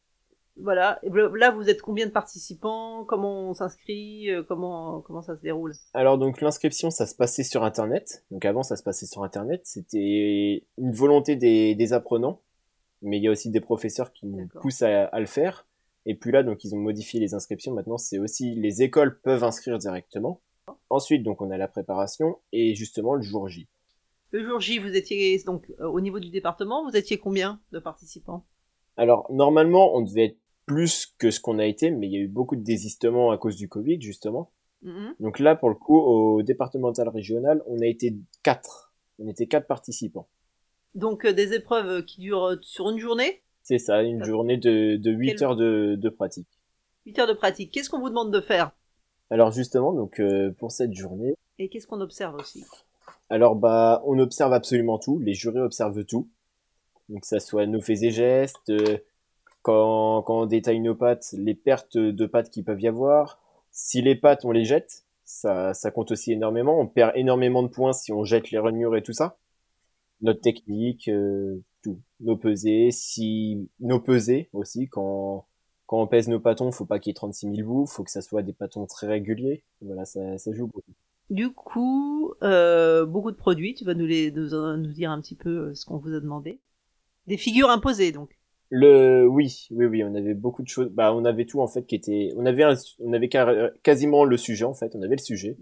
Voilà. 0.58 1.00
Et 1.04 1.10
là 1.38 1.51
vous 1.51 1.69
êtes 1.69 1.81
combien 1.81 2.06
de 2.06 2.12
participants? 2.12 3.04
Comment 3.04 3.50
on 3.50 3.54
s'inscrit? 3.54 4.31
Euh, 4.31 4.44
Comment 4.48 5.01
comment 5.01 5.22
ça 5.22 5.36
se 5.36 5.42
déroule? 5.42 5.74
Alors 5.94 6.18
donc 6.18 6.40
l'inscription, 6.40 6.92
ça 6.92 7.06
se 7.08 7.16
passait 7.16 7.44
sur 7.44 7.63
Internet. 7.66 8.24
Donc 8.31 8.46
avant, 8.46 8.63
ça 8.63 8.78
se 8.78 8.84
passait 8.84 9.08
sur 9.08 9.24
Internet. 9.24 9.62
C'était 9.66 10.66
une 10.78 10.94
volonté 10.94 11.36
des, 11.36 11.75
des 11.75 11.92
apprenants, 11.92 12.40
mais 13.02 13.18
il 13.18 13.24
y 13.24 13.28
a 13.28 13.32
aussi 13.32 13.50
des 13.50 13.62
professeurs 13.62 14.12
qui 14.14 14.26
nous 14.26 14.48
poussent 14.62 14.82
à, 14.82 15.06
à 15.06 15.20
le 15.20 15.26
faire. 15.26 15.68
Et 16.06 16.16
puis 16.16 16.32
là, 16.32 16.44
donc 16.44 16.64
ils 16.64 16.76
ont 16.76 16.80
modifié 16.80 17.20
les 17.20 17.34
inscriptions. 17.34 17.74
Maintenant, 17.74 17.98
c'est 17.98 18.20
aussi 18.20 18.56
les 18.56 18.84
écoles 18.84 19.20
peuvent 19.22 19.44
inscrire 19.44 19.78
directement. 19.78 20.42
Ensuite, 20.90 21.24
donc 21.24 21.42
on 21.42 21.50
a 21.52 21.58
la 21.58 21.68
préparation 21.68 22.38
et 22.52 22.75
justement 22.75 23.16
le 23.16 23.22
jour 23.22 23.48
J. 23.48 23.68
Le 24.32 24.44
jour 24.44 24.60
J, 24.60 24.80
vous 24.80 24.96
étiez 24.96 25.42
donc 25.46 25.72
euh, 25.80 25.88
au 25.88 26.02
niveau 26.02 26.20
du 26.20 26.30
département, 26.30 26.88
vous 26.88 26.96
étiez 26.96 27.18
combien 27.18 27.60
de 27.72 27.80
participants? 27.80 28.46
Alors 28.98 29.32
normalement, 29.32 29.96
on 29.96 30.02
devait 30.02 30.25
être 30.25 30.38
plus 30.66 31.14
que 31.18 31.32
ce 31.32 31.40
qu'on 31.40 31.60
a 31.60 31.66
été, 31.66 31.92
mais 31.92 32.08
il 32.08 32.14
y 32.14 32.18
a 32.18 32.22
eu 32.22 32.28
beaucoup 32.28 32.56
de 32.56 32.64
désistements 32.64 33.32
à 33.32 33.38
cause 33.38 33.56
du 33.56 33.68
Covid 33.70 34.02
justement. 34.02 34.52
Mhm. 34.82 35.16
Donc 35.20 35.40
là, 35.40 35.56
pour 35.56 35.70
le 35.70 35.75
coup, 35.75 35.98
au 35.98 36.44
départemental 36.44 37.10
régional, 37.10 37.64
on 37.68 37.80
a 37.80 37.86
été 37.88 38.16
quatre. 38.44 38.94
On 39.20 39.28
était 39.28 39.48
quatre 39.48 39.68
participants. 39.68 40.28
Donc 40.96 41.25
euh, 41.25 41.34
des 41.34 41.54
épreuves 41.54 42.04
qui 42.06 42.22
durent 42.22 42.52
euh, 42.52 42.56
sur 42.62 42.90
une 42.90 43.00
journée, 43.00 43.42
C'est 43.64 43.78
ça, 43.80 44.02
une 44.02 44.24
journée 44.24 44.58
de, 44.58 44.96
de 44.98 45.12
8 45.12 45.36
Quel- 45.36 45.44
heures 45.44 45.56
de, 45.56 45.96
de 46.00 46.10
pratique. 46.10 46.48
8 47.06 47.20
heures 47.20 47.28
de 47.28 47.34
pratique. 47.34 47.72
Qu'est-ce 47.72 47.90
qu'on 47.90 48.00
vous 48.00 48.10
demande 48.10 48.32
de 48.34 48.42
faire? 48.42 48.72
Alors 49.30 49.52
justement, 49.52 49.92
donc 49.94 50.20
euh, 50.20 50.52
pour 50.58 50.72
cette 50.72 50.94
journée, 50.94 51.36
Et 51.60 51.70
qu'est-ce 51.70 51.88
qu'on 51.88 52.02
observe 52.02 52.36
aussi? 52.36 52.64
Alors 53.30 53.56
bah 53.56 54.02
on 54.06 54.20
observe 54.20 54.54
absolument 54.54 54.98
tout, 55.00 55.20
les 55.20 55.34
jurés 55.34 55.62
observent 55.62 56.06
tout. 56.06 56.30
Donc 57.10 57.22
que 57.22 57.28
ça 57.28 57.40
soit 57.40 57.66
nos 57.68 57.82
faits 57.82 58.02
et 58.04 58.12
gestes, 58.12 58.70
euh, 58.70 58.98
quand, 59.64 60.22
quand 60.24 60.42
on 60.42 60.46
détaille 60.46 60.80
nos 60.80 60.96
pattes, 60.96 61.34
les 61.38 61.56
pertes 61.56 61.98
de 61.98 62.25
pattes 62.25 62.50
qu'il 62.52 62.64
peuvent 62.64 62.82
y 62.82 62.88
avoir. 62.88 63.40
Si 63.72 64.02
les 64.02 64.16
pattes 64.16 64.46
on 64.46 64.52
les 64.52 64.64
jette, 64.66 65.04
ça, 65.24 65.74
ça 65.74 65.92
compte 65.92 66.12
aussi 66.12 66.32
énormément. 66.32 66.80
On 66.80 66.88
perd 66.88 67.12
énormément 67.16 67.64
de 67.64 67.68
points 67.68 67.94
si 67.94 68.12
on 68.14 68.24
jette 68.24 68.52
les 68.52 68.60
rainures 68.60 68.96
et 68.96 69.02
tout 69.04 69.14
ça. 69.14 69.38
Notre 70.25 70.41
technique, 70.41 71.08
euh, 71.08 71.62
tout. 71.84 72.00
Nos 72.20 72.36
pesées, 72.36 72.89
si 72.91 73.70
nos 73.79 74.00
pesées 74.00 74.50
aussi, 74.53 74.88
quand 74.88 75.46
quand 75.88 76.01
on 76.01 76.08
pèse 76.08 76.27
nos 76.27 76.39
pâtons, 76.39 76.72
faut 76.72 76.86
pas 76.86 76.98
qu'il 76.98 77.12
y 77.12 77.13
ait 77.13 77.13
36 77.13 77.55
000 77.58 77.67
bouts, 77.67 77.86
faut 77.86 78.03
que 78.03 78.10
ça 78.10 78.22
soit 78.22 78.41
des 78.41 78.53
pâtons 78.53 78.88
très 78.88 79.05
réguliers. 79.05 79.63
Voilà, 79.82 80.03
ça, 80.03 80.38
ça 80.39 80.51
joue 80.51 80.65
beaucoup. 80.65 80.82
Du 81.29 81.51
coup, 81.51 82.34
euh, 82.41 83.05
beaucoup 83.05 83.29
de 83.32 83.36
produits, 83.38 83.75
tu 83.75 83.86
vas 83.86 83.94
nous, 83.94 84.08
les, 84.08 84.32
nous, 84.32 84.50
nous 84.77 84.91
dire 84.94 85.12
un 85.12 85.22
petit 85.22 85.36
peu 85.36 85.50
euh, 85.70 85.74
ce 85.75 85.86
qu'on 85.86 85.98
vous 85.98 86.13
a 86.13 86.20
demandé. 86.20 86.60
Des 87.27 87.38
figures 87.38 87.70
imposées 87.70 88.12
donc. 88.12 88.32
Le 88.72 89.27
oui, 89.27 89.67
oui, 89.70 89.86
oui, 89.86 90.03
on 90.03 90.15
avait 90.15 90.34
beaucoup 90.34 90.63
de 90.63 90.67
choses. 90.67 90.89
Bah, 90.89 91.13
on 91.13 91.24
avait 91.24 91.46
tout 91.46 91.62
en 91.62 91.67
fait 91.67 91.86
qui 91.86 91.94
était. 91.94 92.34
On 92.36 92.48
avait 92.48 92.63
un- 92.63 92.74
on 93.00 93.13
avait 93.13 93.29
car- 93.29 93.70
quasiment 93.84 94.24
le 94.25 94.38
sujet 94.38 94.65
en 94.65 94.74
fait. 94.74 94.96
On 94.96 95.03
avait 95.03 95.17
le 95.17 95.22
sujet 95.22 95.55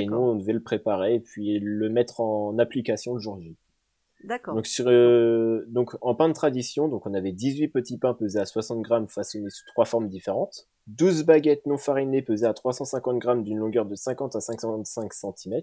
et 0.00 0.06
nous 0.06 0.16
on 0.16 0.36
devait 0.36 0.52
le 0.52 0.62
préparer 0.62 1.16
et 1.16 1.20
puis 1.20 1.58
le 1.58 1.88
mettre 1.88 2.20
en 2.20 2.56
application 2.58 3.14
le 3.14 3.20
jour 3.20 3.40
J. 3.40 3.56
D'accord. 4.26 4.60
Euh, 4.80 5.64
donc 5.68 5.96
en 6.00 6.16
pain 6.16 6.28
de 6.28 6.34
tradition, 6.34 6.88
donc 6.88 7.06
on 7.06 7.14
avait 7.14 7.30
18 7.30 7.68
petits 7.68 7.96
pains 7.96 8.12
pesés 8.12 8.40
à 8.40 8.44
60 8.44 8.82
grammes 8.82 9.06
façonnés 9.06 9.50
sous 9.50 9.64
trois 9.66 9.84
formes 9.84 10.08
différentes, 10.08 10.66
12 10.88 11.22
baguettes 11.22 11.64
non 11.66 11.78
farinées 11.78 12.22
pesées 12.22 12.46
à 12.46 12.52
350 12.52 13.20
grammes 13.20 13.44
d'une 13.44 13.58
longueur 13.58 13.86
de 13.86 13.94
50 13.94 14.34
à 14.34 14.40
55 14.40 15.12
cm, 15.12 15.62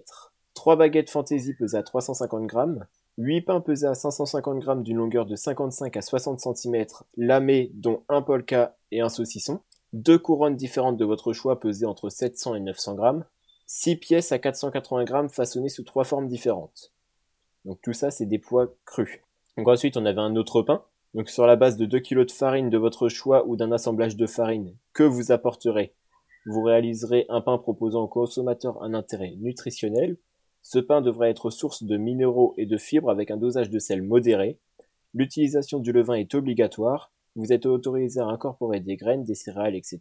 3 0.54 0.76
baguettes 0.76 1.10
fantaisie 1.10 1.52
pesées 1.52 1.76
à 1.76 1.82
350 1.82 2.46
grammes, 2.46 2.86
8 3.18 3.42
pains 3.42 3.60
pesés 3.60 3.86
à 3.86 3.94
550 3.94 4.58
grammes 4.60 4.82
d'une 4.82 4.96
longueur 4.96 5.26
de 5.26 5.36
55 5.36 5.94
à 5.98 6.00
60 6.00 6.40
cm, 6.40 6.86
lamés, 7.18 7.70
dont 7.74 8.02
un 8.08 8.22
polka 8.22 8.76
et 8.90 9.02
un 9.02 9.10
saucisson. 9.10 9.60
Deux 9.92 10.18
couronnes 10.18 10.56
différentes 10.56 10.96
de 10.96 11.04
votre 11.04 11.34
choix 11.34 11.60
pesées 11.60 11.86
entre 11.86 12.08
700 12.08 12.54
et 12.54 12.60
900 12.60 12.94
grammes. 12.94 13.24
6 13.66 13.96
pièces 13.96 14.32
à 14.32 14.38
480 14.38 15.04
grammes 15.04 15.30
façonnées 15.30 15.68
sous 15.68 15.84
trois 15.84 16.04
formes 16.04 16.28
différentes. 16.28 16.93
Donc 17.64 17.80
tout 17.82 17.92
ça, 17.92 18.10
c'est 18.10 18.26
des 18.26 18.38
poids 18.38 18.74
crus. 18.84 19.20
Donc 19.56 19.68
ensuite, 19.68 19.96
on 19.96 20.06
avait 20.06 20.20
un 20.20 20.36
autre 20.36 20.62
pain. 20.62 20.84
Donc 21.14 21.28
sur 21.28 21.46
la 21.46 21.56
base 21.56 21.76
de 21.76 21.86
2 21.86 22.00
kg 22.00 22.26
de 22.26 22.32
farine 22.32 22.70
de 22.70 22.78
votre 22.78 23.08
choix 23.08 23.46
ou 23.46 23.56
d'un 23.56 23.72
assemblage 23.72 24.16
de 24.16 24.26
farine 24.26 24.76
que 24.92 25.04
vous 25.04 25.30
apporterez, 25.30 25.94
vous 26.46 26.62
réaliserez 26.62 27.24
un 27.28 27.40
pain 27.40 27.56
proposant 27.56 28.02
au 28.02 28.08
consommateur 28.08 28.82
un 28.82 28.92
intérêt 28.92 29.34
nutritionnel. 29.38 30.18
Ce 30.60 30.78
pain 30.78 31.00
devrait 31.00 31.30
être 31.30 31.50
source 31.50 31.84
de 31.84 31.96
minéraux 31.96 32.54
et 32.58 32.66
de 32.66 32.76
fibres 32.76 33.10
avec 33.10 33.30
un 33.30 33.36
dosage 33.36 33.70
de 33.70 33.78
sel 33.78 34.02
modéré. 34.02 34.58
L'utilisation 35.14 35.78
du 35.78 35.92
levain 35.92 36.14
est 36.14 36.34
obligatoire. 36.34 37.12
Vous 37.36 37.52
êtes 37.52 37.66
autorisé 37.66 38.20
à 38.20 38.26
incorporer 38.26 38.80
des 38.80 38.96
graines, 38.96 39.24
des 39.24 39.34
céréales, 39.34 39.74
etc. 39.74 40.00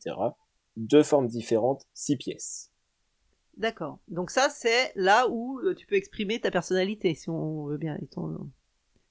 Deux 0.75 1.03
formes 1.03 1.27
différentes, 1.27 1.85
six 1.93 2.17
pièces. 2.17 2.72
D'accord. 3.57 3.99
Donc 4.07 4.31
ça, 4.31 4.49
c'est 4.49 4.91
là 4.95 5.27
où 5.29 5.59
euh, 5.59 5.75
tu 5.75 5.85
peux 5.85 5.95
exprimer 5.95 6.39
ta 6.39 6.51
personnalité, 6.51 7.13
si 7.13 7.29
on 7.29 7.65
veut 7.65 7.77
bien, 7.77 7.97
et 8.01 8.07
ton, 8.07 8.49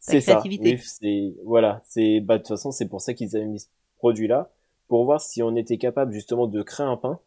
c'est 0.03 0.21
ça. 0.21 0.43
Oui, 0.45 1.37
voilà, 1.45 1.81
c'est 1.87 2.21
bah 2.21 2.39
de 2.39 2.43
toute 2.43 2.49
façon 2.49 2.73
c'est 2.73 2.89
pour 2.89 3.01
ça 3.01 3.15
qu'ils 3.15 3.37
avaient 3.37 3.47
mis 3.47 3.61
ce 3.61 3.69
produit 3.99 4.27
là 4.27 4.51
pour 4.89 5.05
voir 5.05 5.21
si 5.21 5.43
on 5.45 5.55
était 5.55 5.79
capable 5.79 6.13
justement 6.13 6.49
de 6.49 6.61
créer 6.63 6.85
un 6.85 6.97
pain, 6.97 7.21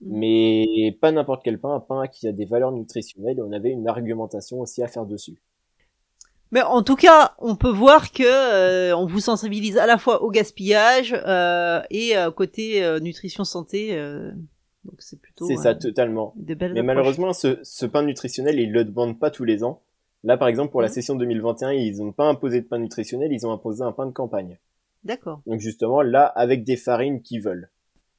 mm. 0.00 0.18
mais 0.18 0.98
pas 1.00 1.12
n'importe 1.12 1.44
quel 1.44 1.60
pain, 1.60 1.76
un 1.76 1.80
pain 1.80 2.08
qui 2.08 2.26
a 2.26 2.32
des 2.32 2.44
valeurs 2.44 2.72
nutritionnelles 2.72 3.38
et 3.38 3.42
on 3.42 3.52
avait 3.52 3.70
une 3.70 3.86
argumentation 3.86 4.60
aussi 4.60 4.82
à 4.82 4.88
faire 4.88 5.06
dessus. 5.06 5.40
Mais 6.50 6.62
en 6.62 6.82
tout 6.82 6.96
cas, 6.96 7.34
on 7.38 7.56
peut 7.56 7.70
voir 7.70 8.10
que 8.10 8.22
euh, 8.24 8.96
on 8.96 9.06
vous 9.06 9.20
sensibilise 9.20 9.76
à 9.76 9.86
la 9.86 9.98
fois 9.98 10.22
au 10.22 10.30
gaspillage 10.30 11.14
euh, 11.14 11.82
et 11.90 12.16
euh, 12.16 12.30
côté 12.30 12.82
euh, 12.82 13.00
nutrition 13.00 13.44
santé. 13.44 13.96
Donc 14.88 15.02
c'est 15.02 15.20
plutôt. 15.20 15.46
C'est 15.46 15.56
ça 15.56 15.74
totalement. 15.74 16.34
Mais 16.36 16.82
malheureusement, 16.82 17.32
ce, 17.32 17.58
ce 17.62 17.86
pain 17.86 18.02
nutritionnel, 18.02 18.58
ils 18.58 18.72
le 18.72 18.84
demandent 18.84 19.18
pas 19.18 19.30
tous 19.30 19.44
les 19.44 19.62
ans. 19.62 19.82
Là, 20.24 20.36
par 20.36 20.48
exemple, 20.48 20.72
pour 20.72 20.82
la 20.82 20.88
mmh. 20.88 20.92
session 20.92 21.14
2021, 21.14 21.72
ils 21.72 21.98
n'ont 21.98 22.12
pas 22.12 22.26
imposé 22.28 22.60
de 22.60 22.66
pain 22.66 22.78
nutritionnel, 22.78 23.32
ils 23.32 23.46
ont 23.46 23.52
imposé 23.52 23.84
un 23.84 23.92
pain 23.92 24.06
de 24.06 24.12
campagne. 24.12 24.58
D'accord. 25.04 25.42
Donc 25.46 25.60
justement, 25.60 26.02
là, 26.02 26.24
avec 26.24 26.64
des 26.64 26.76
farines 26.76 27.22
qui 27.22 27.38
veulent. 27.38 27.70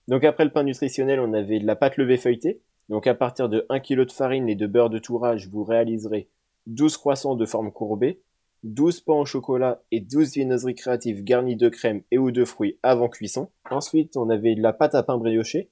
Donc 0.08 0.24
après 0.24 0.46
le 0.46 0.52
pain 0.52 0.64
nutritionnel, 0.64 1.20
on 1.20 1.34
avait 1.34 1.60
de 1.60 1.66
la 1.66 1.76
pâte 1.76 1.98
levée 1.98 2.18
feuilletée. 2.18 2.62
Donc 2.88 3.06
à 3.06 3.14
partir 3.14 3.50
de 3.50 3.66
1 3.70 3.80
kg 3.80 4.06
de 4.06 4.12
farine 4.12 4.50
et 4.50 4.56
de 4.56 4.66
beurre 4.66 4.90
de 4.90 5.00
tourage, 5.00 5.50
vous 5.50 5.64
réaliserez 5.64 6.30
12 6.68 6.98
croissants 6.98 7.36
de 7.36 7.46
forme 7.46 7.72
courbée, 7.72 8.22
12 8.64 9.02
pains 9.02 9.14
au 9.14 9.26
chocolat 9.26 9.82
et 9.92 10.00
12 10.00 10.34
viennoiseries 10.34 10.76
créatives 10.76 11.24
garnies 11.24 11.56
de 11.56 11.70
crème 11.70 12.02
et 12.12 12.18
ou 12.18 12.32
de 12.32 12.46
fruits 12.46 12.80
avant 12.82 13.10
cuisson. 13.10 13.50
Ensuite, 13.70 14.18
on 14.18 14.30
avait 14.30 14.56
de 14.56 14.62
la 14.62 14.74
pâte 14.74 14.96
à 14.96 15.04
pain 15.04 15.18
brioché. 15.18 15.70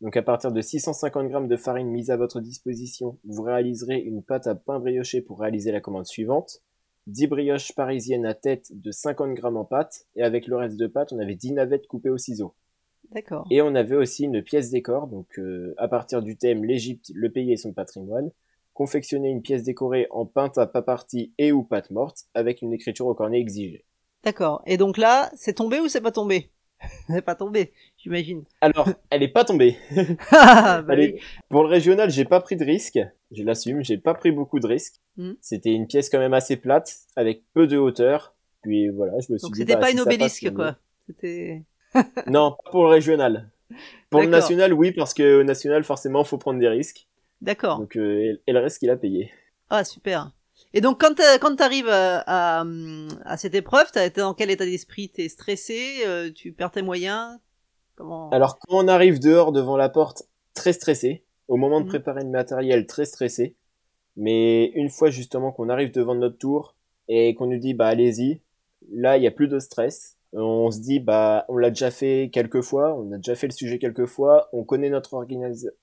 Donc 0.00 0.16
à 0.16 0.22
partir 0.22 0.52
de 0.52 0.60
650 0.60 1.30
g 1.30 1.48
de 1.48 1.56
farine 1.56 1.88
mise 1.88 2.10
à 2.10 2.16
votre 2.16 2.40
disposition, 2.40 3.18
vous 3.24 3.42
réaliserez 3.42 3.98
une 3.98 4.22
pâte 4.22 4.46
à 4.46 4.54
pain 4.54 4.78
brioché 4.78 5.22
pour 5.22 5.40
réaliser 5.40 5.72
la 5.72 5.80
commande 5.80 6.06
suivante. 6.06 6.62
10 7.06 7.28
brioches 7.28 7.72
parisiennes 7.74 8.26
à 8.26 8.34
tête 8.34 8.68
de 8.72 8.90
50 8.90 9.36
g 9.36 9.42
en 9.44 9.64
pâte, 9.64 10.06
et 10.16 10.22
avec 10.22 10.46
le 10.48 10.56
reste 10.56 10.76
de 10.76 10.86
pâte, 10.86 11.12
on 11.12 11.18
avait 11.18 11.36
10 11.36 11.52
navettes 11.52 11.86
coupées 11.86 12.10
au 12.10 12.18
ciseau. 12.18 12.54
D'accord. 13.12 13.46
Et 13.50 13.62
on 13.62 13.74
avait 13.74 13.96
aussi 13.96 14.24
une 14.24 14.42
pièce 14.42 14.70
décor, 14.70 15.06
donc 15.06 15.38
euh, 15.38 15.74
à 15.78 15.88
partir 15.88 16.22
du 16.22 16.36
thème 16.36 16.64
l'Égypte, 16.64 17.12
le 17.14 17.30
pays 17.30 17.52
et 17.52 17.56
son 17.56 17.72
patrimoine, 17.72 18.30
confectionner 18.74 19.30
une 19.30 19.42
pièce 19.42 19.62
décorée 19.62 20.08
en 20.10 20.26
peintre 20.26 20.58
à 20.58 20.66
pas 20.66 20.82
partie 20.82 21.32
et 21.38 21.52
ou 21.52 21.62
pâte 21.62 21.90
morte, 21.90 22.24
avec 22.34 22.60
une 22.60 22.72
écriture 22.72 23.06
au 23.06 23.14
cornet 23.14 23.40
exigée. 23.40 23.84
D'accord. 24.24 24.62
Et 24.66 24.76
donc 24.76 24.98
là, 24.98 25.30
c'est 25.36 25.54
tombé 25.54 25.78
ou 25.78 25.88
c'est 25.88 26.00
pas 26.00 26.12
tombé? 26.12 26.50
N'est 27.08 27.22
pas 27.22 27.36
tombée, 27.36 27.72
j'imagine. 28.06 28.44
Alors, 28.60 28.88
elle 29.10 29.22
est 29.24 29.28
pas 29.28 29.44
tombée. 29.44 29.76
Ah, 30.30 30.82
bah 30.82 30.94
pour 31.48 31.64
le 31.64 31.68
régional, 31.68 32.08
j'ai 32.10 32.24
pas 32.24 32.40
pris 32.40 32.56
de 32.56 32.64
risque. 32.64 32.98
Je 33.32 33.42
l'assume, 33.42 33.82
j'ai 33.82 33.98
pas 33.98 34.14
pris 34.14 34.30
beaucoup 34.30 34.60
de 34.60 34.66
risques. 34.66 35.00
Hmm. 35.16 35.32
C'était 35.40 35.72
une 35.72 35.88
pièce 35.88 36.08
quand 36.08 36.20
même 36.20 36.34
assez 36.34 36.56
plate, 36.56 36.94
avec 37.16 37.42
peu 37.52 37.66
de 37.66 37.76
hauteur. 37.76 38.34
Puis 38.62 38.88
voilà, 38.90 39.12
je 39.14 39.32
me 39.32 39.38
suis 39.38 39.46
Donc 39.46 39.54
dit. 39.54 39.60
c'était 39.60 39.74
bah, 39.74 39.80
pas 39.80 39.90
une 39.90 40.00
obélisque, 40.00 40.52
quoi. 40.54 40.76
C'était. 41.06 41.64
non, 42.28 42.56
pas 42.64 42.70
pour 42.70 42.84
le 42.84 42.90
régional. 42.90 43.50
Pour 44.10 44.20
le 44.20 44.28
national, 44.28 44.72
oui, 44.72 44.92
parce 44.92 45.12
que 45.12 45.40
au 45.40 45.42
national, 45.44 45.82
forcément, 45.82 46.22
faut 46.22 46.38
prendre 46.38 46.60
des 46.60 46.68
risques. 46.68 47.08
D'accord. 47.40 47.80
Donc, 47.80 47.96
euh, 47.96 48.40
et 48.46 48.52
le 48.52 48.60
reste, 48.60 48.82
il 48.82 48.90
a 48.90 48.96
payé. 48.96 49.32
Ah, 49.68 49.82
super. 49.82 50.30
Et 50.72 50.80
donc 50.80 51.00
quand 51.00 51.20
euh, 51.20 51.38
quand 51.38 51.54
t'arrives 51.56 51.88
à, 51.88 52.22
à, 52.26 52.64
à 53.24 53.36
cette 53.36 53.54
épreuve, 53.54 53.90
t'es 53.92 54.10
dans 54.10 54.32
quel 54.32 54.50
état 54.50 54.64
d'esprit? 54.64 55.10
T'es 55.10 55.28
stressé 55.28 56.02
euh, 56.06 56.30
Tu 56.34 56.52
perds 56.52 56.70
tes 56.70 56.82
moyens? 56.82 57.38
Comment 57.96 58.30
Alors 58.30 58.58
quand 58.58 58.84
on 58.84 58.88
arrive 58.88 59.18
dehors 59.18 59.52
devant 59.52 59.76
la 59.76 59.88
porte, 59.88 60.28
très 60.54 60.72
stressé. 60.72 61.24
Au 61.48 61.56
moment 61.56 61.80
de 61.80 61.84
mhm. 61.84 61.90
préparer 61.90 62.22
le 62.22 62.30
matériel, 62.30 62.86
très 62.86 63.04
stressé. 63.04 63.56
Mais 64.16 64.66
une 64.74 64.88
fois 64.88 65.10
justement 65.10 65.52
qu'on 65.52 65.68
arrive 65.68 65.92
devant 65.92 66.14
notre 66.14 66.38
tour 66.38 66.74
et 67.08 67.34
qu'on 67.34 67.46
nous 67.46 67.58
dit 67.58 67.74
bah 67.74 67.86
allez-y, 67.86 68.40
là 68.90 69.16
il 69.16 69.22
y 69.22 69.26
a 69.26 69.30
plus 69.30 69.48
de 69.48 69.58
stress. 69.58 70.16
On 70.32 70.70
se 70.70 70.80
dit 70.80 71.00
bah 71.00 71.44
on 71.48 71.56
l'a 71.56 71.70
déjà 71.70 71.90
fait 71.90 72.30
quelques 72.32 72.62
fois, 72.62 72.94
on 72.94 73.12
a 73.12 73.16
déjà 73.16 73.34
fait 73.34 73.46
le 73.46 73.52
sujet 73.52 73.78
quelques 73.78 74.06
fois, 74.06 74.48
on 74.52 74.64
connaît 74.64 74.90
notre, 74.90 75.26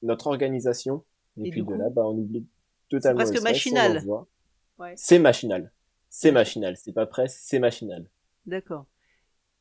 notre 0.01 0.27
organisation 0.27 1.03
et, 1.41 1.49
puis 1.49 1.63
de 1.63 1.73
là 1.73 1.89
bah 1.89 2.03
on 2.05 2.17
oublie 2.17 2.45
totalement. 2.89 3.25
C'est 3.25 3.31
presque 3.31 3.43
machinal. 3.43 4.03
C'est 4.95 5.19
machinal. 5.19 5.71
C'est 6.09 6.31
machinal. 6.31 6.77
C'est 6.77 6.93
pas 6.93 7.05
presque, 7.05 7.39
c'est 7.41 7.59
machinal. 7.59 8.05
D'accord. 8.45 8.85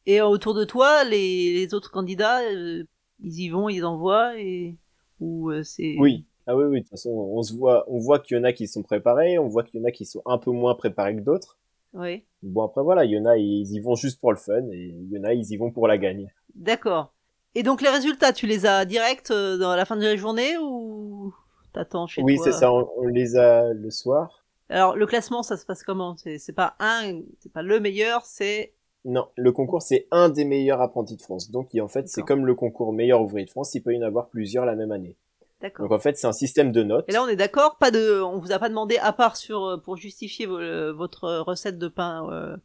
Et 0.06 0.20
autour 0.20 0.54
de 0.54 0.64
toi, 0.64 1.04
les, 1.04 1.72
autres 1.74 1.90
candidats, 1.90 2.40
euh, 2.42 2.84
ils 3.22 3.40
y 3.40 3.48
vont, 3.48 3.68
ils 3.68 3.84
envoient 3.84 4.38
et 4.38 4.76
ou 5.20 5.50
euh, 5.50 5.62
c'est. 5.62 5.96
Oui. 5.98 6.26
Ah 6.46 6.56
oui, 6.56 6.64
oui. 6.64 6.78
De 6.78 6.80
toute 6.80 6.90
façon, 6.90 7.10
on 7.10 7.42
se 7.42 7.54
voit, 7.54 7.84
on 7.88 7.98
voit 7.98 8.18
qu'il 8.18 8.36
y 8.36 8.40
en 8.40 8.44
a 8.44 8.52
qui 8.52 8.66
sont 8.66 8.82
préparés, 8.82 9.38
on 9.38 9.48
voit 9.48 9.62
qu'il 9.62 9.80
y 9.80 9.82
en 9.82 9.86
a 9.86 9.92
qui 9.92 10.04
sont 10.04 10.22
un 10.26 10.38
peu 10.38 10.50
moins 10.50 10.74
préparés 10.74 11.14
que 11.14 11.20
d'autres. 11.20 11.58
Oui. 11.94 12.24
Bon 12.42 12.64
après 12.64 12.82
voilà, 12.82 13.04
il 13.04 13.12
y 13.12 13.18
en 13.18 13.26
a 13.26 13.36
ils 13.36 13.70
y 13.70 13.80
vont 13.80 13.94
juste 13.94 14.18
pour 14.18 14.32
le 14.32 14.38
fun 14.38 14.62
et 14.72 14.94
il 14.94 15.10
y 15.10 15.18
en 15.18 15.24
a 15.24 15.34
ils 15.34 15.52
y 15.52 15.56
vont 15.56 15.70
pour 15.70 15.86
la 15.86 15.98
gagne. 15.98 16.32
D'accord. 16.54 17.12
Et 17.54 17.62
donc 17.62 17.82
les 17.82 17.90
résultats, 17.90 18.32
tu 18.32 18.46
les 18.46 18.64
as 18.64 18.84
directs 18.84 19.30
euh, 19.30 19.58
dans 19.58 19.76
la 19.76 19.84
fin 19.84 19.96
de 19.96 20.02
la 20.02 20.16
journée 20.16 20.56
ou 20.58 21.34
t'attends 21.72 22.06
chez 22.06 22.22
oui, 22.22 22.36
toi 22.36 22.46
Oui, 22.46 22.52
c'est 22.52 22.58
ça. 22.58 22.72
on, 22.72 23.06
les 23.06 23.36
a 23.36 23.72
le 23.74 23.90
soir. 23.90 24.42
Alors 24.70 24.96
le 24.96 25.06
classement, 25.06 25.42
ça 25.42 25.58
se 25.58 25.66
passe 25.66 25.82
comment? 25.82 26.16
C'est 26.16 26.54
pas 26.54 26.76
un, 26.80 27.20
c'est 27.40 27.52
pas 27.52 27.62
le 27.62 27.78
meilleur, 27.78 28.24
c'est 28.24 28.72
non, 29.04 29.26
le 29.36 29.52
concours 29.52 29.82
c'est 29.82 30.06
un 30.10 30.28
des 30.28 30.44
meilleurs 30.44 30.80
apprentis 30.80 31.16
de 31.16 31.22
France. 31.22 31.50
Donc 31.50 31.70
en 31.80 31.88
fait, 31.88 32.08
c'est 32.08 32.22
comme 32.22 32.46
le 32.46 32.54
concours 32.54 32.92
meilleur 32.92 33.22
ouvrier 33.22 33.46
de 33.46 33.50
France, 33.50 33.74
il 33.74 33.82
peut 33.82 33.94
y 33.94 33.98
en 33.98 34.02
avoir 34.02 34.28
plusieurs 34.28 34.64
la 34.64 34.76
même 34.76 34.92
année. 34.92 35.16
D'accord. 35.60 35.84
Donc 35.84 35.96
en 35.96 36.00
fait, 36.00 36.16
c'est 36.16 36.26
un 36.26 36.32
système 36.32 36.72
de 36.72 36.82
notes. 36.82 37.04
Et 37.08 37.12
là, 37.12 37.22
on 37.22 37.28
est 37.28 37.36
d'accord, 37.36 37.76
pas 37.78 37.90
de, 37.90 38.20
on 38.20 38.38
vous 38.38 38.50
a 38.52 38.58
pas 38.58 38.68
demandé 38.68 38.98
à 38.98 39.12
part 39.12 39.36
sur 39.36 39.64
euh, 39.64 39.76
pour 39.76 39.96
justifier 39.96 40.46
euh, 40.48 40.92
votre 40.92 41.38
recette 41.38 41.78
de 41.78 41.88
pain 41.88 42.28
euh, 42.32 42.56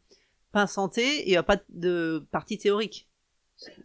pain 0.52 0.66
santé, 0.66 1.24
il 1.26 1.30
n'y 1.30 1.36
a 1.36 1.42
pas 1.42 1.58
de 1.68 2.26
partie 2.32 2.58
théorique. 2.58 3.08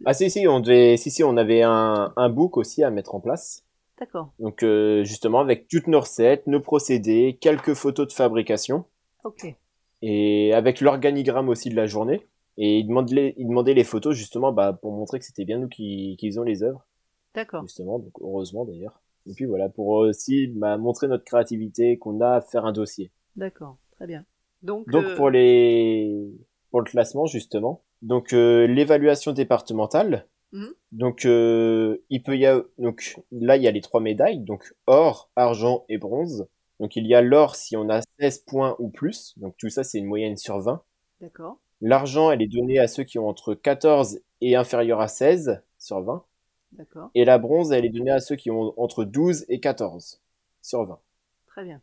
Ah 0.04 0.14
si 0.14 0.30
si, 0.30 0.46
on 0.46 0.60
devait, 0.60 0.96
si 0.96 1.10
si, 1.10 1.24
on 1.24 1.36
avait 1.36 1.62
un, 1.62 2.12
un 2.16 2.28
book 2.28 2.56
aussi 2.56 2.84
à 2.84 2.90
mettre 2.90 3.14
en 3.14 3.20
place. 3.20 3.64
D'accord. 3.98 4.32
Donc 4.38 4.62
euh, 4.62 5.04
justement 5.04 5.40
avec 5.40 5.68
toutes 5.68 5.86
nos 5.86 6.00
recettes, 6.00 6.46
nos 6.46 6.60
procédés, 6.60 7.38
quelques 7.40 7.74
photos 7.74 8.08
de 8.08 8.12
fabrication. 8.12 8.84
Ok. 9.24 9.54
Et 10.02 10.52
avec 10.52 10.80
l'organigramme 10.80 11.48
aussi 11.48 11.70
de 11.70 11.76
la 11.76 11.86
journée. 11.86 12.26
Et 12.56 12.78
ils 12.78 12.86
demandaient 12.86 13.14
les, 13.14 13.34
ils 13.36 13.48
demandaient 13.48 13.74
les 13.74 13.84
photos 13.84 14.14
justement 14.14 14.52
bah, 14.52 14.78
pour 14.80 14.92
montrer 14.92 15.18
que 15.18 15.24
c'était 15.24 15.44
bien 15.44 15.58
nous 15.58 15.68
qui, 15.68 16.16
qui 16.18 16.28
faisons 16.28 16.42
les 16.42 16.62
œuvres. 16.62 16.86
D'accord. 17.34 17.62
Justement, 17.62 17.98
donc 17.98 18.12
heureusement 18.20 18.64
d'ailleurs. 18.64 19.00
Et 19.26 19.32
puis 19.32 19.46
voilà, 19.46 19.68
pour 19.68 19.88
aussi 19.88 20.46
bah, 20.48 20.76
montrer 20.76 21.08
notre 21.08 21.24
créativité, 21.24 21.98
qu'on 21.98 22.20
a 22.20 22.36
à 22.36 22.40
faire 22.40 22.64
un 22.64 22.72
dossier. 22.72 23.10
D'accord, 23.36 23.78
très 23.92 24.06
bien. 24.06 24.24
Donc, 24.62 24.88
donc 24.88 25.04
euh, 25.04 25.16
pour 25.16 25.30
les 25.30 26.30
pour 26.70 26.80
le 26.80 26.86
classement 26.86 27.26
justement, 27.26 27.82
donc 28.02 28.32
euh, 28.32 28.66
l'évaluation 28.66 29.32
départementale, 29.32 30.26
Mhm. 30.54 30.72
Donc, 30.92 31.24
euh, 31.24 31.98
il 32.10 32.22
peut 32.22 32.38
y 32.38 32.46
avoir, 32.46 32.64
donc 32.78 33.20
là, 33.32 33.56
il 33.56 33.62
y 33.64 33.68
a 33.68 33.72
les 33.72 33.80
trois 33.80 34.00
médailles, 34.00 34.38
donc 34.38 34.72
or, 34.86 35.30
argent 35.34 35.84
et 35.88 35.98
bronze. 35.98 36.46
Donc, 36.78 36.94
il 36.94 37.06
y 37.06 37.14
a 37.14 37.22
l'or 37.22 37.56
si 37.56 37.76
on 37.76 37.88
a 37.90 38.00
16 38.20 38.38
points 38.46 38.76
ou 38.78 38.88
plus. 38.88 39.36
Donc, 39.38 39.56
tout 39.58 39.68
ça, 39.68 39.82
c'est 39.82 39.98
une 39.98 40.06
moyenne 40.06 40.36
sur 40.36 40.60
20. 40.60 40.82
D'accord. 41.20 41.58
L'argent, 41.86 42.30
elle 42.30 42.40
est 42.40 42.48
donnée 42.48 42.78
à 42.78 42.88
ceux 42.88 43.04
qui 43.04 43.18
ont 43.18 43.28
entre 43.28 43.52
14 43.52 44.18
et 44.40 44.56
inférieur 44.56 45.02
à 45.02 45.08
16 45.08 45.62
sur 45.78 46.00
20. 46.00 46.24
D'accord. 46.72 47.10
Et 47.14 47.26
la 47.26 47.36
bronze, 47.36 47.72
elle 47.72 47.84
est 47.84 47.90
donnée 47.90 48.10
à 48.10 48.20
ceux 48.20 48.36
qui 48.36 48.50
ont 48.50 48.72
entre 48.80 49.04
12 49.04 49.44
et 49.50 49.60
14 49.60 50.22
sur 50.62 50.86
20. 50.86 50.98
Très 51.46 51.64
bien. 51.64 51.82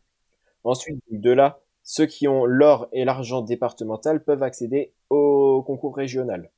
Ensuite, 0.64 1.00
de 1.08 1.30
là, 1.30 1.60
ceux 1.84 2.06
qui 2.06 2.26
ont 2.26 2.46
l'or 2.46 2.88
et 2.90 3.04
l'argent 3.04 3.42
départemental 3.42 4.24
peuvent 4.24 4.42
accéder 4.42 4.92
au 5.08 5.62
concours 5.62 5.94
régional. 5.94 6.50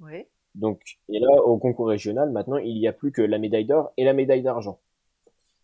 Oui. 0.00 0.24
Donc, 0.54 0.80
et 1.10 1.18
là, 1.18 1.42
au 1.44 1.58
concours 1.58 1.88
régional, 1.88 2.30
maintenant, 2.30 2.56
il 2.56 2.78
n'y 2.78 2.88
a 2.88 2.94
plus 2.94 3.12
que 3.12 3.20
la 3.20 3.36
médaille 3.36 3.66
d'or 3.66 3.92
et 3.98 4.04
la 4.04 4.14
médaille 4.14 4.42
d'argent. 4.42 4.80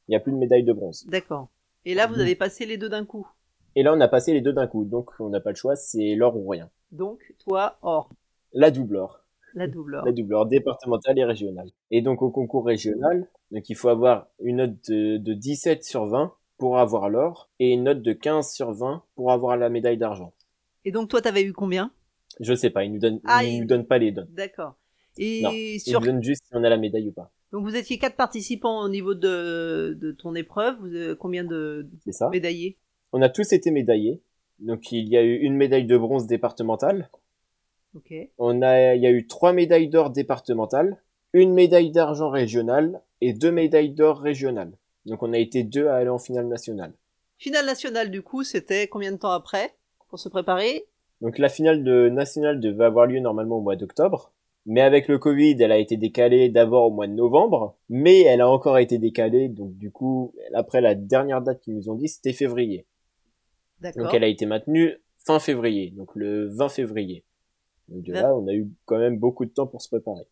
Il 0.07 0.11
n'y 0.11 0.17
a 0.17 0.21
plus 0.21 0.33
de 0.33 0.37
médaille 0.37 0.65
de 0.65 0.73
bronze. 0.75 1.07
D'accord. 1.07 1.49
Et 1.87 1.95
là, 1.95 2.07
vous 2.07 2.21
avez 2.21 2.35
passé 2.35 2.67
les 2.67 2.77
deux 2.77 2.91
d'un 2.91 3.07
coup. 3.07 3.27
Et 3.77 3.83
là, 3.83 3.95
on 3.95 4.01
a 4.01 4.09
passé 4.09 4.33
les 4.33 4.41
deux 4.41 4.53
d'un 4.53 4.67
coup, 4.67 4.85
donc 4.85 5.11
on 5.19 5.29
n'a 5.31 5.41
pas 5.41 5.51
le 5.51 5.57
choix, 5.57 5.77
c'est 5.77 6.15
l'or 6.15 6.37
ou 6.37 6.47
rien. 6.49 6.71
Donc, 6.91 7.21
toi, 7.39 7.79
or. 7.83 8.11
La 8.53 8.71
double 8.71 8.97
or. 8.97 9.25
La 9.55 9.67
double 9.67 9.95
or. 9.97 10.05
La 10.05 10.13
double 10.13 10.35
or, 10.35 10.47
départementale 10.47 11.19
et 11.19 11.25
régionale. 11.25 11.71
Et 11.91 12.03
donc 12.03 12.23
au 12.23 12.31
concours 12.31 12.67
régional, 12.67 13.29
donc 13.51 13.69
il 13.69 13.75
faut 13.77 13.89
avoir 13.89 14.27
une 14.41 14.57
note 14.59 14.77
de, 14.91 15.17
de 15.19 15.33
17 15.35 15.85
sur 15.85 16.07
20 16.07 16.33
pour 16.59 16.79
avoir 16.79 17.09
l'or 17.11 17.51
et 17.59 17.73
une 17.73 17.85
note 17.85 18.03
de 18.03 18.13
15 18.13 18.51
sur 18.53 18.73
20 18.73 19.03
pour 19.15 19.31
avoir 19.33 19.57
la 19.57 19.69
médaille 19.69 19.99
d'argent. 19.99 20.33
Et 20.85 20.93
donc 20.93 21.09
toi, 21.09 21.21
t'avais 21.21 21.43
eu 21.43 21.53
combien? 21.53 21.91
Je 22.41 22.55
sais 22.55 22.71
pas, 22.71 22.85
ils 22.85 22.93
nous 22.93 22.99
donnent, 22.99 23.21
Ah, 23.25 23.45
ils 23.45 23.61
nous 23.61 23.67
donnent 23.67 23.87
pas 23.87 23.99
les 23.99 24.13
notes. 24.13 24.33
D'accord. 24.33 24.75
Et 25.19 25.43
Non, 25.43 25.51
Ils 25.53 25.81
sur 25.81 26.01
nous 26.01 26.07
donnent 26.07 26.23
juste 26.23 26.45
si 26.47 26.57
on 26.57 26.65
a 26.65 26.69
la 26.71 26.79
médaille 26.79 27.09
ou 27.09 27.13
pas. 27.13 27.31
donc 27.53 27.65
vous 27.65 27.77
étiez 27.77 27.99
quatre 27.99 28.17
participants 28.17 28.81
au 28.83 28.89
niveau 28.89 29.15
de, 29.15 29.97
de 30.01 30.13
ton 30.13 30.35
épreuve. 30.35 30.77
Vous 30.81 30.95
avez 30.95 31.17
combien 31.17 31.45
de 31.45 31.87
C'est 32.05 32.13
ça. 32.13 32.31
médaillés? 32.31 32.79
On 33.13 33.23
a 33.23 33.29
tous 33.29 33.53
été 33.53 33.71
médaillés. 33.71 34.21
Donc 34.59 34.93
il 34.93 35.09
y 35.09 35.17
a 35.17 35.23
eu 35.23 35.37
une 35.37 35.57
médaille 35.57 35.87
de 35.87 35.97
bronze 35.97 36.27
départementale. 36.27 37.11
Ok. 37.95 38.15
On 38.39 38.63
a, 38.63 38.95
il 38.95 39.03
y 39.03 39.07
a 39.07 39.11
eu 39.11 39.27
trois 39.27 39.53
médailles 39.53 39.89
d'or 39.89 40.11
départementales, 40.11 40.97
une 41.33 41.53
médaille 41.53 41.91
d'argent 41.91 42.31
régionale 42.31 43.03
et 43.21 43.33
deux 43.33 43.53
médailles 43.53 43.91
d'or 43.91 44.19
régionales. 44.19 44.73
Donc 45.05 45.23
on 45.23 45.33
a 45.33 45.39
été 45.39 45.63
deux 45.65 45.89
à 45.89 45.97
aller 45.97 46.09
en 46.09 46.19
finale 46.19 46.47
nationale. 46.47 46.93
Finale 47.39 47.67
nationale 47.67 48.11
du 48.11 48.23
coup, 48.23 48.45
c'était 48.45 48.87
combien 48.87 49.13
de 49.13 49.17
temps 49.19 49.33
après 49.33 49.75
pour 50.09 50.19
se 50.19 50.29
préparer? 50.29 50.85
Donc 51.21 51.39
la 51.39 51.49
finale 51.49 51.85
de 51.85 52.09
nationale 52.09 52.61
devait 52.61 52.85
avoir 52.85 53.07
lieu 53.07 53.21
normalement 53.21 53.59
au 53.59 53.63
mois 53.63 53.77
d'octobre. 53.77 54.33
Mais 54.65 54.81
avec 54.81 55.09
le 55.09 55.19
Covid, 55.19 55.57
elle 55.61 55.73
a 55.73 55.79
été 55.79 55.97
décalée 55.97 56.49
d'abord 56.49 56.87
au 56.87 56.91
mois 56.93 57.09
de 57.09 57.15
novembre, 57.15 57.77
mais 57.89 58.21
elle 58.21 58.41
a 58.41 58.49
encore 58.49 58.79
été 58.79 58.99
décalée, 58.99 59.49
donc 59.49 59.77
du 59.77 59.91
coup, 59.91 60.35
après 60.55 60.81
la 60.81 60.95
dernière 60.95 61.43
date 61.43 61.61
qu'ils 61.61 61.75
nous 61.75 61.91
ont 61.91 61.97
dit, 61.97 62.07
c'était 62.07 62.33
février. 62.33 62.87
Donc 63.97 64.15
elle 64.15 64.25
a 64.25 64.29
été 64.29 64.47
maintenue 64.47 64.99
fin 65.25 65.39
février, 65.39 65.91
donc 65.91 66.11
le 66.15 66.49
20 66.49 66.69
février. 66.69 67.25
Donc 67.89 68.05
de 68.05 68.13
là, 68.13 68.35
on 68.35 68.47
a 68.49 68.53
eu 68.53 68.69
quand 68.85 68.99
même 68.99 69.19
beaucoup 69.19 69.45
de 69.45 69.51
temps 69.51 69.67
pour 69.67 69.83
se 69.83 69.89
préparer. 69.89 70.27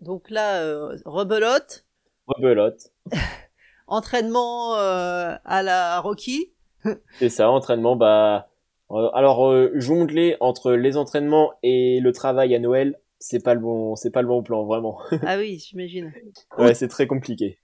Donc 0.00 0.30
là, 0.30 0.62
euh, 0.62 0.96
rebelote, 1.04 1.86
Rebelote, 2.26 2.92
entraînement 3.86 4.76
euh, 4.76 5.34
à 5.44 5.62
la 5.62 6.00
Rocky. 6.00 6.52
c'est 7.18 7.28
ça, 7.28 7.50
entraînement, 7.50 7.96
bah... 7.96 8.48
euh, 8.90 9.08
Alors, 9.14 9.52
jongler 9.74 10.36
entre 10.40 10.72
les 10.72 10.96
entraînements 10.96 11.52
et 11.62 12.00
le 12.00 12.12
travail 12.12 12.54
à 12.54 12.58
Noël, 12.58 12.98
c'est 13.18 13.42
pas 13.42 13.54
le 13.54 13.60
bon, 13.60 13.96
c'est 13.96 14.10
pas 14.10 14.22
le 14.22 14.28
bon 14.28 14.42
plan, 14.42 14.64
vraiment. 14.64 14.98
ah 15.26 15.38
oui, 15.38 15.58
j'imagine. 15.58 16.12
Ouais, 16.58 16.74
c'est 16.74 16.88
très 16.88 17.06
compliqué. 17.06 17.58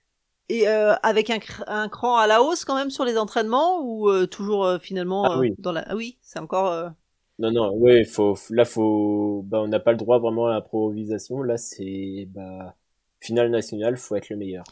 Et 0.49 0.67
euh, 0.67 0.95
avec 1.03 1.29
un, 1.29 1.37
cr- 1.37 1.63
un 1.67 1.89
cran 1.89 2.17
à 2.17 2.27
la 2.27 2.41
hausse 2.41 2.65
quand 2.65 2.75
même 2.75 2.89
sur 2.89 3.05
les 3.05 3.17
entraînements 3.17 3.81
ou 3.81 4.09
euh, 4.09 4.25
toujours 4.25 4.65
euh, 4.65 4.79
finalement 4.79 5.25
Ah 5.33 5.39
oui. 5.39 5.55
dans 5.59 5.71
la 5.71 5.85
ah 5.87 5.95
oui 5.95 6.17
c'est 6.21 6.39
encore 6.39 6.91
Non, 7.39 7.51
non, 7.51 7.73
ouais, 7.75 8.03
faut, 8.05 8.37
là, 8.51 8.65
faut, 8.65 9.41
bah, 9.45 9.61
on 9.61 9.67
n'a 9.67 9.79
pas 9.79 9.91
le 9.91 9.97
droit 9.97 10.19
vraiment 10.19 10.47
à 10.47 10.51
l'improvisation. 10.51 11.41
Là, 11.41 11.57
c'est, 11.57 12.25
bah, 12.29 12.75
finale 13.19 13.49
nationale, 13.49 13.97
faut 13.97 14.15
être 14.15 14.29
le 14.29 14.35
meilleur. 14.37 14.63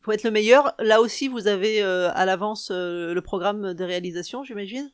faut 0.00 0.12
être 0.12 0.22
le 0.24 0.30
meilleur 0.30 0.74
là 0.78 1.00
aussi 1.00 1.28
vous 1.28 1.46
avez 1.46 1.80
à 1.82 2.24
l'avance 2.26 2.70
le 2.70 3.18
programme 3.20 3.72
de 3.74 3.84
réalisation 3.84 4.44
j'imagine? 4.44 4.90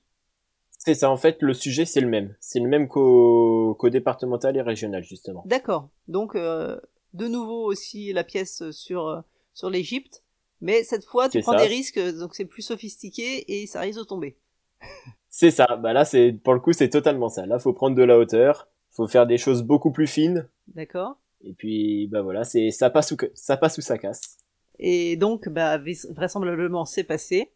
C'est 0.79 0.95
ça, 0.95 1.09
en 1.11 1.17
fait, 1.17 1.41
le 1.43 1.55
sujet, 1.55 1.85
c'est 1.85 2.01
le 2.01 2.09
même. 2.09 2.35
C'est 2.41 2.59
le 2.59 2.69
même 2.69 2.89
qu'au, 2.89 3.77
départemental 3.91 4.57
et 4.57 4.63
régional, 4.63 5.05
justement. 5.05 5.45
d'accord 5.45 5.89
donc 6.07 6.35
de 6.37 6.81
nouveau 7.29 7.65
aussi 7.65 8.13
la 8.13 8.25
pièce 8.25 8.71
sur 8.71 9.23
sur 9.59 9.71
l'Égypte 9.71 10.23
mais 10.61 10.83
cette 10.85 11.05
fois 11.05 11.29
tu 11.29 11.41
prends 11.41 11.53
ça. 11.53 11.63
des 11.63 11.67
risques 11.69 12.01
donc 12.19 12.35
c'est 12.35 12.45
plus 12.45 12.63
sophistiqué 12.63 13.45
et 13.61 13.67
ça 13.67 13.81
risque 13.81 13.99
de 13.99 14.05
tomber 14.05 14.37
C'est 15.31 15.51
ça. 15.51 15.67
Bah, 15.77 15.93
là, 15.93 16.05
c'est, 16.07 16.33
pour 16.33 16.55
le 16.55 16.61
coup, 16.61 16.73
c'est 16.73 16.89
totalement 16.89 17.29
ça. 17.29 17.45
Là, 17.45 17.59
faut 17.59 17.75
prendre 17.75 17.95
de 17.95 18.03
la 18.03 18.19
hauteur. 18.19 18.67
Faut 18.91 19.07
faire 19.07 19.27
des 19.27 19.37
choses 19.37 19.63
beaucoup 19.63 19.93
plus 19.93 20.07
fines. 20.07 20.49
d'accord 20.69 21.19
Et 21.45 21.53
puis, 21.53 22.09
bah 22.11 22.23
voilà, 22.23 22.45
c'est, 22.45 22.71
ça 22.71 22.89
passe 22.91 23.13
ou, 23.13 23.17
ça 23.35 23.57
passe 23.59 23.77
ou 23.79 23.83
ça 23.83 23.99
casse. 23.99 24.39
et 24.79 25.17
donc 25.17 25.49
bah 25.49 25.79
vraisemblablement 26.11 26.85
c'est 26.87 27.05
passé 27.05 27.53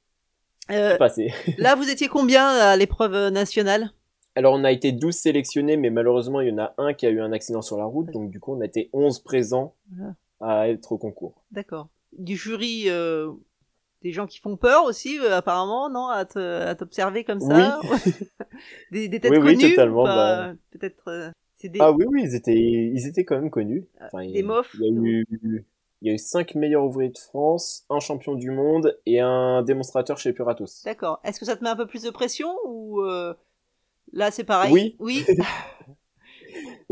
Euh, 0.70 0.92
C'est 0.92 0.98
passé. 0.98 1.32
là 1.58 1.74
vous 1.74 1.88
étiez 1.90 2.08
combien 2.08 2.46
à 2.46 2.76
l'épreuve 2.76 3.30
nationale? 3.32 3.90
Alors, 4.34 4.54
on 4.54 4.64
a 4.64 4.70
été 4.72 4.92
12 4.92 5.14
sélectionnés, 5.14 5.76
mais 5.76 5.90
malheureusement, 5.90 6.40
il 6.40 6.48
y 6.48 6.52
en 6.52 6.58
a 6.58 6.74
un 6.78 6.92
qui 6.94 7.06
a 7.06 7.10
eu 7.10 7.20
un 7.20 7.32
accident 7.32 7.62
sur 7.62 7.78
la 7.78 7.84
route. 7.86 8.10
Donc, 8.12 8.30
du 8.30 8.38
coup, 8.40 8.54
on 8.54 8.60
a 8.60 8.66
été 8.66 8.90
11 8.92 9.18
présents 9.20 9.74
Voilà. 9.96 10.14
À 10.42 10.68
être 10.68 10.92
au 10.92 10.98
concours. 10.98 11.42
D'accord. 11.50 11.88
Du 12.18 12.36
jury, 12.36 12.84
euh, 12.88 13.32
des 14.02 14.12
gens 14.12 14.26
qui 14.26 14.38
font 14.38 14.56
peur 14.56 14.84
aussi, 14.84 15.18
euh, 15.18 15.36
apparemment, 15.36 15.88
non, 15.88 16.08
à 16.08 16.24
t'observer 16.74 17.24
comme 17.24 17.40
ça. 17.40 17.80
des, 18.92 19.08
des 19.08 19.20
têtes 19.20 19.30
Oui, 19.30 19.38
oui, 19.38 19.56
connues. 19.56 19.70
totalement, 19.70 20.02
ou 20.02 20.06
pas 20.06 20.48
bah. 20.48 20.54
Peut-être. 20.70 21.08
euh, 21.08 21.30
des. 21.68 21.78
Ah 21.80 21.92
oui, 21.92 22.04
oui, 22.08 22.22
ils 22.24 22.34
étaient, 22.34 22.54
ils 22.54 23.06
étaient 23.06 23.24
quand 23.24 23.36
même 23.40 23.50
connus. 23.50 23.86
Enfin, 24.00 24.26
des 24.26 24.42
mofs. 24.42 24.74
Il 24.74 24.80
y 24.80 24.88
a 24.88 24.92
eu, 24.92 25.26
il 26.02 26.08
y 26.08 26.10
a 26.10 26.14
eu 26.14 26.18
cinq 26.18 26.54
meilleurs 26.56 26.84
ouvriers 26.84 27.10
de 27.10 27.18
France, 27.18 27.84
un 27.88 28.00
champion 28.00 28.34
du 28.34 28.50
monde 28.50 28.98
et 29.06 29.20
un 29.20 29.62
démonstrateur 29.62 30.18
chez 30.18 30.32
Puratos. 30.32 30.82
D'accord. 30.84 31.20
Est-ce 31.24 31.38
que 31.38 31.46
ça 31.46 31.56
te 31.56 31.62
met 31.62 31.70
un 31.70 31.76
peu 31.76 31.86
plus 31.86 32.02
de 32.02 32.10
pression 32.10 32.52
ou 32.66 33.00
euh, 33.02 33.34
là 34.12 34.32
c'est 34.32 34.44
pareil 34.44 34.72
Oui. 34.72 34.96
Oui. 34.98 35.24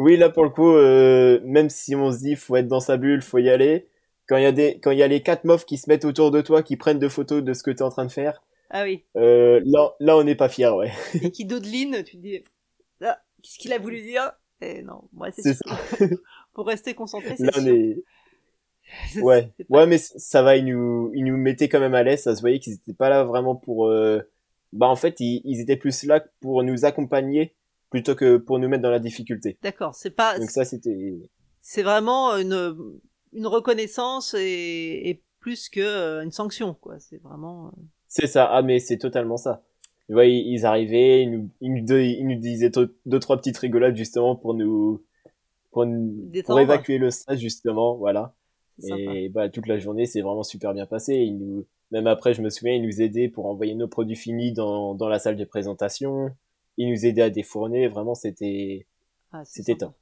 Oui, 0.00 0.16
là 0.16 0.30
pour 0.30 0.44
le 0.44 0.50
coup, 0.50 0.70
euh, 0.70 1.40
même 1.44 1.68
si 1.68 1.94
on 1.94 2.10
se 2.10 2.20
dit 2.20 2.34
faut 2.34 2.56
être 2.56 2.68
dans 2.68 2.80
sa 2.80 2.96
bulle, 2.96 3.20
faut 3.20 3.36
y 3.36 3.50
aller. 3.50 3.86
Quand 4.26 4.38
il 4.38 4.44
y 4.44 4.46
a 4.46 4.52
des, 4.52 4.80
quand 4.80 4.92
il 4.92 4.98
y 4.98 5.02
a 5.02 5.08
les 5.08 5.22
quatre 5.22 5.44
mofs 5.44 5.66
qui 5.66 5.76
se 5.76 5.90
mettent 5.90 6.06
autour 6.06 6.30
de 6.30 6.40
toi, 6.40 6.62
qui 6.62 6.78
prennent 6.78 6.98
de 6.98 7.08
photos 7.08 7.42
de 7.44 7.52
ce 7.52 7.62
que 7.62 7.70
tu 7.70 7.78
es 7.78 7.82
en 7.82 7.90
train 7.90 8.06
de 8.06 8.10
faire, 8.10 8.42
ah 8.70 8.84
oui. 8.84 9.04
euh, 9.18 9.60
là, 9.66 9.94
là 10.00 10.16
on 10.16 10.24
n'est 10.24 10.36
pas 10.36 10.48
fier, 10.48 10.74
ouais. 10.74 10.90
Et 11.20 11.30
qui 11.30 11.44
dodeline, 11.44 12.02
tu 12.02 12.16
te 12.16 12.22
dis. 12.22 12.42
Ah, 13.02 13.20
qu'est-ce 13.42 13.58
qu'il 13.58 13.74
a 13.74 13.78
voulu 13.78 14.00
dire? 14.00 14.32
Eh 14.62 14.82
non, 14.82 15.02
moi 15.12 15.30
c'est 15.32 15.42
C'est 15.42 15.54
sûr. 15.54 15.76
Pour 16.54 16.66
rester 16.66 16.94
concentré, 16.94 17.36
c'est 17.36 17.52
sûr. 17.52 17.68
est, 17.68 18.02
ouais, 19.20 19.52
ouais, 19.68 19.86
mais 19.86 19.98
ça 19.98 20.40
va, 20.42 20.56
ils 20.56 20.64
nous, 20.64 21.12
ils 21.14 21.24
nous 21.24 21.36
mettaient 21.36 21.68
quand 21.68 21.78
même 21.80 21.94
à 21.94 22.02
l'aise. 22.02 22.22
Ça 22.22 22.34
se 22.34 22.40
voyait 22.40 22.58
qu'ils 22.58 22.72
étaient 22.74 22.94
pas 22.94 23.10
là 23.10 23.24
vraiment 23.24 23.54
pour, 23.54 23.86
euh, 23.88 24.20
bah 24.72 24.86
en 24.86 24.96
fait, 24.96 25.20
ils, 25.20 25.42
ils 25.44 25.60
étaient 25.60 25.76
plus 25.76 26.04
là 26.04 26.24
pour 26.40 26.62
nous 26.62 26.86
accompagner 26.86 27.54
plutôt 27.90 28.14
que 28.14 28.36
pour 28.36 28.58
nous 28.58 28.68
mettre 28.68 28.82
dans 28.82 28.90
la 28.90 28.98
difficulté. 29.00 29.58
D'accord. 29.62 29.94
C'est 29.94 30.10
pas. 30.10 30.38
Donc 30.38 30.50
ça, 30.50 30.64
c'était, 30.64 31.18
c'est 31.60 31.82
vraiment 31.82 32.36
une, 32.36 32.98
une 33.32 33.46
reconnaissance 33.46 34.34
et, 34.34 35.08
et 35.10 35.22
plus 35.40 35.68
que 35.68 35.80
euh, 35.80 36.22
une 36.22 36.30
sanction, 36.32 36.74
quoi. 36.74 36.98
C'est 37.00 37.18
vraiment. 37.18 37.68
euh, 37.68 37.70
c'est 38.08 38.26
ça. 38.26 38.46
Ah, 38.50 38.62
mais 38.62 38.78
c'est 38.78 38.98
totalement 38.98 39.36
ça. 39.36 39.62
Tu 40.06 40.14
vois, 40.14 40.26
ils, 40.26 40.52
ils 40.52 40.66
arrivaient, 40.66 41.22
ils 41.22 41.30
nous, 41.30 41.50
ils 41.60 41.72
nous, 41.72 41.84
deux- 41.84 42.02
ils 42.02 42.26
nous 42.26 42.38
disaient 42.38 42.70
deux, 43.06 43.18
trois 43.20 43.36
petites 43.36 43.58
rigolades 43.58 43.96
justement 43.96 44.34
pour 44.36 44.54
nous, 44.54 45.04
pour, 45.70 45.86
nous- 45.86 46.30
pour 46.46 46.58
évacuer 46.60 46.98
le 46.98 47.10
stress 47.10 47.38
justement, 47.38 47.96
voilà. 47.96 48.34
sympa. 48.78 49.12
Et 49.14 49.28
bah 49.28 49.48
toute 49.48 49.66
la 49.68 49.78
journée, 49.78 50.06
c'est 50.06 50.20
vraiment 50.20 50.42
super 50.42 50.74
bien 50.74 50.86
passé. 50.86 51.14
Ils 51.14 51.38
nous, 51.38 51.64
même 51.92 52.06
après, 52.08 52.34
je 52.34 52.42
me 52.42 52.50
souviens, 52.50 52.74
ils 52.74 52.82
nous 52.82 53.00
aidaient 53.02 53.28
pour 53.28 53.46
envoyer 53.46 53.74
nos 53.74 53.88
produits 53.88 54.16
finis 54.16 54.52
dans, 54.52 54.94
dans 54.94 55.08
la 55.08 55.18
salle 55.18 55.36
de 55.36 55.44
présentation. 55.44 56.30
Ils 56.82 56.90
nous 56.90 57.04
aidaient 57.04 57.22
à 57.22 57.30
défourner. 57.30 57.88
Vraiment, 57.88 58.14
c'était, 58.14 58.86
Ah, 59.32 59.44
c'était 59.44 59.74
top. 59.76 59.94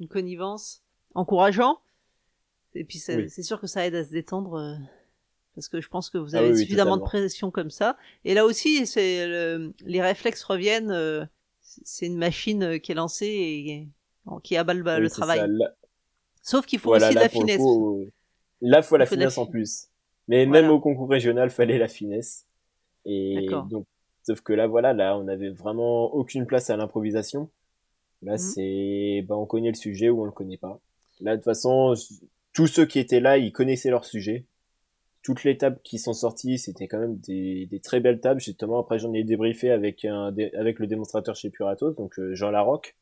Une 0.00 0.08
connivence 0.08 0.82
encourageant. 1.14 1.78
Et 2.74 2.84
puis 2.84 2.98
c'est 2.98 3.16
Oui. 3.16 3.30
c'est 3.30 3.42
sûr 3.42 3.60
que 3.60 3.66
ça 3.66 3.86
aide 3.86 3.94
à 3.94 4.04
se 4.04 4.10
détendre 4.10 4.54
euh, 4.54 4.74
parce 5.54 5.68
que 5.68 5.80
je 5.80 5.88
pense 5.88 6.10
que 6.10 6.18
vous 6.18 6.34
Ah 6.34 6.40
avez 6.40 6.50
oui, 6.52 6.58
suffisamment 6.58 6.96
de 6.96 7.02
pression 7.02 7.50
comme 7.50 7.70
ça. 7.70 7.96
Et 8.24 8.34
là 8.34 8.44
aussi, 8.44 8.86
c'est 8.86 9.26
le- 9.26 9.72
les 9.84 10.02
réflexes 10.02 10.42
reviennent. 10.44 10.90
euh, 10.90 11.24
c'est 11.60 12.06
une 12.06 12.18
machine 12.18 12.62
euh, 12.64 12.78
qui 12.78 12.92
est 12.92 12.94
lancée 12.96 13.26
et 13.26 13.88
qui 14.42 14.56
abat 14.56 14.74
le, 14.74 15.08
travail. 15.08 15.38
ça. 15.38 15.46
Là- 15.46 15.74
Sauf 16.42 16.66
qu'il 16.66 16.78
faut 16.78 16.90
voilà, 16.90 17.06
aussi 17.06 17.14
de 17.16 17.20
la 17.20 17.28
finesse. 17.30 17.56
coup, 17.58 18.06
là, 18.60 18.82
faut 18.82 18.96
la 18.98 19.04
Il 19.04 19.08
faut 19.08 19.14
la 19.14 19.20
finesse 19.20 19.38
en 19.38 19.46
plus. 19.46 19.88
Mais 20.28 20.44
Voilà. 20.46 20.62
même 20.62 20.70
au 20.70 20.80
concours 20.80 21.08
régional, 21.08 21.48
fallait 21.50 21.78
la 21.78 21.88
finesse. 21.88 22.46
Et 23.06 23.36
D'accord. 23.42 23.64
donc, 23.66 23.86
sauf 24.24 24.40
que 24.40 24.52
là, 24.52 24.66
voilà, 24.66 24.92
là, 24.92 25.16
on 25.18 25.28
avait 25.28 25.50
vraiment 25.50 26.12
aucune 26.14 26.46
place 26.46 26.70
à 26.70 26.76
l'improvisation. 26.76 27.50
Là, 28.22 28.32
Mhm. 28.32 28.38
c'est, 28.38 29.24
bah, 29.28 29.36
on 29.36 29.46
connaît 29.46 29.68
le 29.70 29.76
sujet 29.76 30.10
ou 30.10 30.22
on 30.22 30.24
le 30.24 30.32
connaît 30.32 30.56
pas. 30.58 30.80
Là, 31.20 31.32
de 31.32 31.36
toute 31.36 31.44
façon, 31.44 31.94
tous 32.52 32.66
ceux 32.66 32.86
qui 32.86 32.98
étaient 32.98 33.20
là, 33.20 33.38
ils 33.38 33.52
connaissaient 33.52 33.90
leur 33.90 34.04
sujet. 34.04 34.46
Toutes 35.22 35.44
les 35.44 35.56
tables 35.56 35.80
qui 35.84 35.98
sont 35.98 36.12
sorties, 36.12 36.58
c'était 36.58 36.86
quand 36.88 36.98
même 36.98 37.16
des, 37.18 37.66
des 37.66 37.80
très 37.80 38.00
belles 38.00 38.20
tables. 38.20 38.40
Justement, 38.40 38.78
après, 38.80 38.98
j'en 38.98 39.12
ai 39.14 39.24
débriefé 39.24 39.70
avec 39.70 40.04
un, 40.04 40.34
avec 40.58 40.78
le 40.78 40.86
démonstrateur 40.86 41.34
chez 41.34 41.50
Puratos, 41.50 41.94
donc 41.94 42.18
euh, 42.18 42.34
Jean 42.34 42.50
Larocque. 42.50 42.96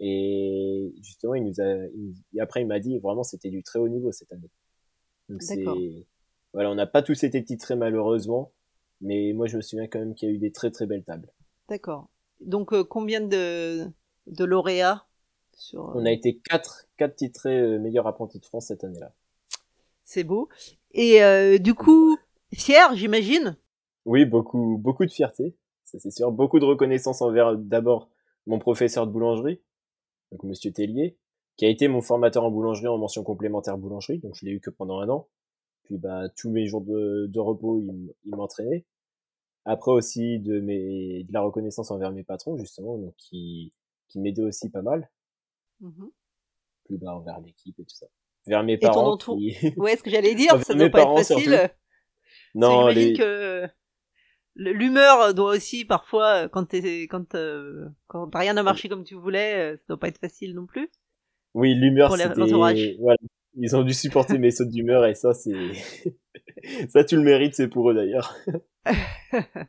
Et 0.00 0.92
justement, 1.02 1.34
il 1.34 1.44
nous 1.44 1.60
a, 1.60 1.86
il- 1.94 2.14
et 2.34 2.40
après, 2.40 2.62
il 2.62 2.66
m'a 2.66 2.80
dit, 2.80 2.98
vraiment, 2.98 3.22
c'était 3.22 3.50
du 3.50 3.62
très 3.62 3.78
haut 3.78 3.88
niveau 3.88 4.10
cette 4.12 4.32
année. 4.32 4.50
Donc 5.28 5.42
c'est, 5.42 6.06
voilà, 6.52 6.70
on 6.70 6.74
n'a 6.74 6.86
pas 6.86 7.02
tous 7.02 7.22
été 7.24 7.44
titrés 7.44 7.76
malheureusement, 7.76 8.52
mais 9.02 9.32
moi, 9.34 9.46
je 9.46 9.56
me 9.56 9.62
souviens 9.62 9.86
quand 9.86 9.98
même 9.98 10.14
qu'il 10.14 10.28
y 10.28 10.32
a 10.32 10.34
eu 10.34 10.38
des 10.38 10.52
très 10.52 10.70
très 10.70 10.86
belles 10.86 11.04
tables. 11.04 11.30
D'accord. 11.68 12.08
Donc 12.40 12.72
euh, 12.72 12.82
combien 12.82 13.20
de, 13.20 13.84
de 14.26 14.44
lauréats 14.44 15.06
sur 15.56 15.90
euh, 15.90 15.92
On 15.94 16.06
a 16.06 16.10
été 16.10 16.38
quatre, 16.38 16.86
quatre 16.96 17.16
titrés 17.16 17.60
euh, 17.60 17.78
meilleurs 17.78 18.06
apprentis 18.06 18.40
de 18.40 18.44
France 18.46 18.66
cette 18.66 18.84
année-là. 18.84 19.12
C'est 20.04 20.24
beau. 20.24 20.48
Et 20.92 21.22
euh, 21.22 21.58
du 21.58 21.74
coup, 21.74 22.16
fier, 22.52 22.94
j'imagine? 22.96 23.56
Oui, 24.04 24.24
beaucoup, 24.24 24.76
beaucoup 24.78 25.06
de 25.06 25.12
fierté. 25.12 25.56
ça 25.84 25.98
c'est 25.98 26.10
sûr. 26.10 26.32
Beaucoup 26.32 26.58
de 26.58 26.64
reconnaissance 26.64 27.22
envers 27.22 27.56
d'abord 27.56 28.08
mon 28.46 28.58
professeur 28.58 29.06
de 29.06 29.12
boulangerie, 29.12 29.60
donc 30.32 30.42
Monsieur 30.42 30.72
Tellier, 30.72 31.16
qui 31.56 31.64
a 31.64 31.68
été 31.68 31.86
mon 31.86 32.00
formateur 32.00 32.42
en 32.42 32.50
boulangerie 32.50 32.88
en 32.88 32.98
mention 32.98 33.22
complémentaire 33.22 33.78
boulangerie, 33.78 34.18
donc 34.18 34.34
je 34.34 34.44
l'ai 34.44 34.50
eu 34.52 34.60
que 34.60 34.70
pendant 34.70 34.98
un 34.98 35.08
an. 35.08 35.28
Puis 35.84 35.96
bah 35.98 36.28
tous 36.36 36.50
mes 36.50 36.66
jours 36.66 36.80
de, 36.80 37.26
de 37.28 37.38
repos, 37.38 37.78
il, 37.78 38.12
il 38.24 38.34
m'entraînait. 38.34 38.84
Après 39.64 39.92
aussi 39.92 40.38
de 40.40 40.60
mes 40.60 41.24
de 41.24 41.32
la 41.32 41.40
reconnaissance 41.40 41.90
envers 41.90 42.10
mes 42.12 42.24
patrons 42.24 42.56
justement, 42.58 42.98
donc 42.98 43.14
qui 43.16 43.72
qui 44.08 44.18
m'aidaient 44.20 44.42
aussi 44.42 44.70
pas 44.70 44.82
mal. 44.82 45.10
Mhm. 45.80 46.10
Plus 46.84 46.98
bas 46.98 47.14
envers 47.14 47.40
l'équipe 47.40 47.78
et 47.78 47.84
tout 47.84 47.94
ça. 47.94 48.06
Vers 48.46 48.64
mes 48.64 48.72
Et 48.74 48.78
ton 48.80 48.88
parents. 48.88 49.12
entour- 49.12 49.36
qui- 49.38 49.54
Ouais, 49.76 49.96
ce 49.96 50.02
que 50.02 50.10
j'allais 50.10 50.34
dire, 50.34 50.60
ça 50.64 50.74
doit 50.74 50.90
pas 50.90 51.02
être 51.02 51.18
facile. 51.18 51.44
surtout. 51.50 51.74
non, 52.56 52.88
les... 52.88 53.12
que 53.12 53.68
l'humeur 54.56 55.32
doit 55.34 55.52
aussi 55.54 55.84
parfois, 55.84 56.44
euh, 56.44 56.48
quand 56.48 56.64
t'es, 56.66 57.02
quand, 57.04 57.34
euh, 57.36 57.88
quand 58.08 58.28
rien 58.34 58.54
n'a 58.54 58.62
marché 58.62 58.88
comme 58.88 59.04
tu 59.04 59.14
voulais, 59.14 59.72
euh, 59.72 59.76
ça 59.76 59.82
doit 59.90 59.98
pas 60.00 60.08
être 60.08 60.18
facile 60.18 60.54
non 60.54 60.66
plus. 60.66 60.90
oui, 61.54 61.74
l'humeur 61.74 62.10
c'était 62.16 62.34
voilà, 62.98 63.18
ils 63.54 63.76
ont 63.76 63.82
dû 63.84 63.94
supporter 63.94 64.38
mes 64.38 64.50
sautes 64.50 64.70
d'humeur 64.70 65.06
et 65.06 65.14
ça 65.14 65.32
c'est 65.34 65.52
ça 66.88 67.04
tu 67.04 67.16
le 67.16 67.22
mérites, 67.22 67.54
c'est 67.54 67.68
pour 67.68 67.90
eux 67.90 67.94
d'ailleurs. 67.94 68.34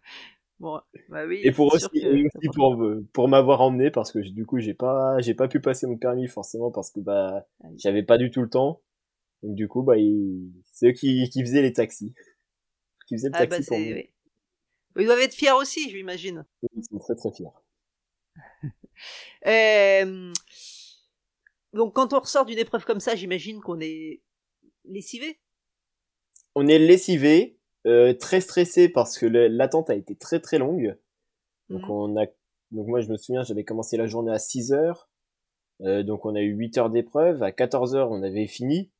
Bon, 0.59 0.79
bah 1.09 1.25
oui. 1.25 1.41
Et 1.43 1.51
pour 1.51 1.73
aussi, 1.73 1.89
que 1.89 1.97
et 1.97 2.25
aussi 2.25 2.47
pour 2.55 2.81
pour 3.11 3.27
m'avoir 3.27 3.59
emmené 3.61 3.91
parce 3.91 4.13
que 4.13 4.19
du 4.19 4.45
coup 4.45 4.59
j'ai 4.59 4.73
pas 4.73 5.19
j'ai 5.19 5.33
pas 5.33 5.49
pu 5.49 5.59
passer 5.59 5.87
mon 5.87 5.97
permis 5.97 6.27
forcément 6.27 6.71
parce 6.71 6.89
que 6.89 7.01
bah 7.01 7.45
Ah 7.63 7.67
oui. 7.69 7.75
j'avais 7.79 8.03
pas 8.03 8.17
du 8.17 8.31
tout 8.31 8.41
le 8.41 8.49
temps. 8.49 8.81
Donc 9.41 9.55
du 9.55 9.67
coup 9.67 9.81
bah 9.83 9.97
ils... 9.97 10.53
c'est 10.71 10.89
eux 10.89 10.91
qui 10.93 11.29
qui 11.29 11.41
faisaient 11.41 11.61
les 11.63 11.73
taxis. 11.73 12.13
Qui 13.07 13.15
faisaient 13.15 13.27
le 13.29 13.35
Ah 13.35 13.39
taxi 13.39 13.59
bah 13.61 13.65
pour 13.67 13.77
c'est, 13.77 13.85
moi. 13.85 13.93
oui. 13.95 14.09
Ils 14.99 15.05
doivent 15.05 15.19
être 15.19 15.33
fiers 15.33 15.51
aussi, 15.51 15.89
je 15.89 15.97
m'imagine. 15.97 16.45
Ils 16.77 16.83
sont 16.85 16.99
très 16.99 17.15
très 17.15 17.31
fiers. 17.31 17.45
Euh, 19.47 20.31
donc 21.73 21.93
quand 21.93 22.13
on 22.13 22.19
ressort 22.19 22.45
d'une 22.45 22.59
épreuve 22.59 22.85
comme 22.85 23.01
ça, 23.01 23.15
j'imagine 23.15 23.59
qu'on 23.59 23.81
est 23.81 24.21
lessivé. 24.85 25.39
On 26.55 26.67
est 26.67 26.79
lessivé, 26.79 27.57
euh, 27.85 28.13
très 28.13 28.41
stressé 28.41 28.89
parce 28.89 29.17
que 29.17 29.25
l'attente 29.25 29.89
a 29.89 29.95
été 29.95 30.15
très 30.15 30.39
très 30.39 30.57
longue. 30.59 30.97
Donc 31.69 31.83
Mhm. 31.83 31.89
on 31.91 32.21
a 32.21 32.25
donc 32.71 32.87
moi 32.87 33.01
je 33.01 33.09
me 33.09 33.17
souviens 33.17 33.43
j'avais 33.43 33.63
commencé 33.63 33.97
la 33.97 34.07
journée 34.07 34.31
à 34.31 34.39
6 34.39 34.73
heures. 34.73 35.09
Euh, 35.81 36.03
donc 36.03 36.25
on 36.25 36.35
a 36.35 36.41
eu 36.41 36.53
8 36.55 36.77
heures 36.77 36.89
d'épreuve, 36.89 37.41
à 37.43 37.51
14 37.51 37.95
heures 37.95 38.11
on 38.11 38.21
avait 38.23 38.47
fini. 38.47 38.91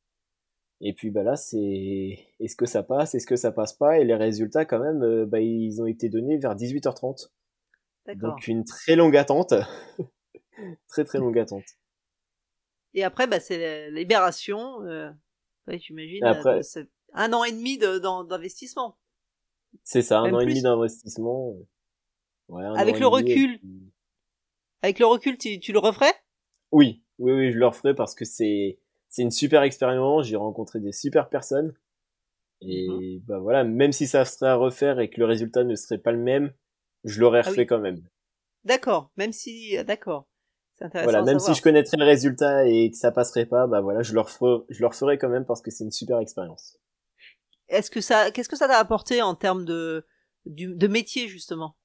Et 0.80 0.92
puis 0.92 1.10
bah 1.10 1.22
là 1.22 1.36
c'est 1.36 2.18
est-ce 2.40 2.56
que 2.56 2.66
ça 2.66 2.82
passe, 2.82 3.14
est-ce 3.14 3.26
que 3.26 3.36
ça 3.36 3.52
passe 3.52 3.72
pas? 3.72 3.98
Et 3.98 4.04
les 4.04 4.14
résultats 4.16 4.64
quand 4.64 4.80
même 4.80 5.02
euh, 5.02 5.24
bah 5.26 5.40
ils 5.40 5.80
ont 5.80 5.86
été 5.86 6.08
donnés 6.08 6.36
vers 6.38 6.54
18h30. 6.56 7.30
D'accord. 8.06 8.30
Donc 8.30 8.48
une 8.48 8.64
très 8.64 8.96
longue 8.96 9.16
attente. 9.16 9.54
très 10.88 11.04
très 11.04 11.18
longue 11.18 11.38
attente. 11.38 11.64
Et 12.96 13.02
après, 13.02 13.26
bah, 13.26 13.40
c'est 13.40 13.58
la 13.58 13.90
libération. 13.90 14.82
Euh, 14.84 15.10
ouais, 15.66 15.78
j'imagine. 15.80 16.22
Après- 16.22 16.60
euh, 16.76 16.84
un 17.14 17.32
an 17.32 17.44
et 17.44 17.52
demi 17.52 17.78
de- 17.78 17.98
d'investissement. 17.98 18.96
C'est 19.82 20.02
ça, 20.02 20.20
un 20.20 20.32
an 20.32 20.40
et 20.40 20.46
demi 20.46 20.62
d'investissement. 20.62 21.54
Ouais, 22.48 22.64
un 22.64 22.74
Avec 22.74 22.98
le 23.00 23.06
recul. 23.06 23.58
puis- 23.58 23.92
Avec 24.82 24.98
le 24.98 25.06
recul, 25.06 25.38
tu, 25.38 25.58
tu 25.60 25.72
le 25.72 25.78
referais? 25.78 26.12
Oui, 26.72 27.02
oui, 27.18 27.32
oui, 27.32 27.52
je 27.52 27.58
le 27.58 27.66
referai 27.66 27.94
parce 27.94 28.14
que 28.14 28.24
c'est 28.24 28.78
c'est 29.08 29.22
une 29.22 29.30
super 29.30 29.62
expérience. 29.62 30.26
J'ai 30.26 30.36
rencontré 30.36 30.80
des 30.80 30.92
super 30.92 31.28
personnes 31.28 31.72
et 32.60 32.88
Mhm. 32.88 33.20
bah 33.26 33.38
voilà, 33.38 33.64
même 33.64 33.92
si 33.92 34.06
ça 34.06 34.24
serait 34.24 34.50
à 34.50 34.56
refaire 34.56 34.98
et 35.00 35.08
que 35.08 35.20
le 35.20 35.26
résultat 35.26 35.62
ne 35.64 35.74
serait 35.76 35.98
pas 35.98 36.12
le 36.12 36.18
même, 36.18 36.52
je 37.04 37.20
l'aurais 37.20 37.40
Ah 37.44 37.48
refait 37.48 37.60
oui. 37.62 37.66
quand 37.66 37.78
même. 37.80 38.02
D'accord. 38.64 39.10
Même 39.16 39.32
si, 39.32 39.76
euh, 39.78 39.84
d'accord. 39.84 40.26
C'est 40.74 40.84
intéressant. 40.86 41.10
Voilà, 41.12 41.24
même 41.24 41.38
si 41.38 41.54
je 41.54 41.62
connaîtrais 41.62 41.96
le 41.96 42.04
résultat 42.04 42.66
et 42.66 42.90
que 42.90 42.96
ça 42.96 43.12
passerait 43.12 43.46
pas, 43.46 43.66
bah 43.68 43.80
voilà, 43.80 44.02
je 44.02 44.12
le 44.12 44.20
referai, 44.20 44.64
je 44.68 44.80
le 44.80 44.86
referai 44.88 45.16
quand 45.18 45.28
même 45.28 45.44
parce 45.46 45.62
que 45.62 45.70
c'est 45.70 45.84
une 45.84 45.92
super 45.92 46.18
expérience. 46.18 46.78
Est-ce 47.74 47.90
que 47.90 48.00
ça, 48.00 48.30
qu'est-ce 48.30 48.48
que 48.48 48.56
ça 48.56 48.68
t'a 48.68 48.78
apporté 48.78 49.20
en 49.22 49.34
termes 49.34 49.64
de, 49.64 50.06
du, 50.46 50.74
de 50.74 50.86
métier 50.86 51.28
justement? 51.28 51.76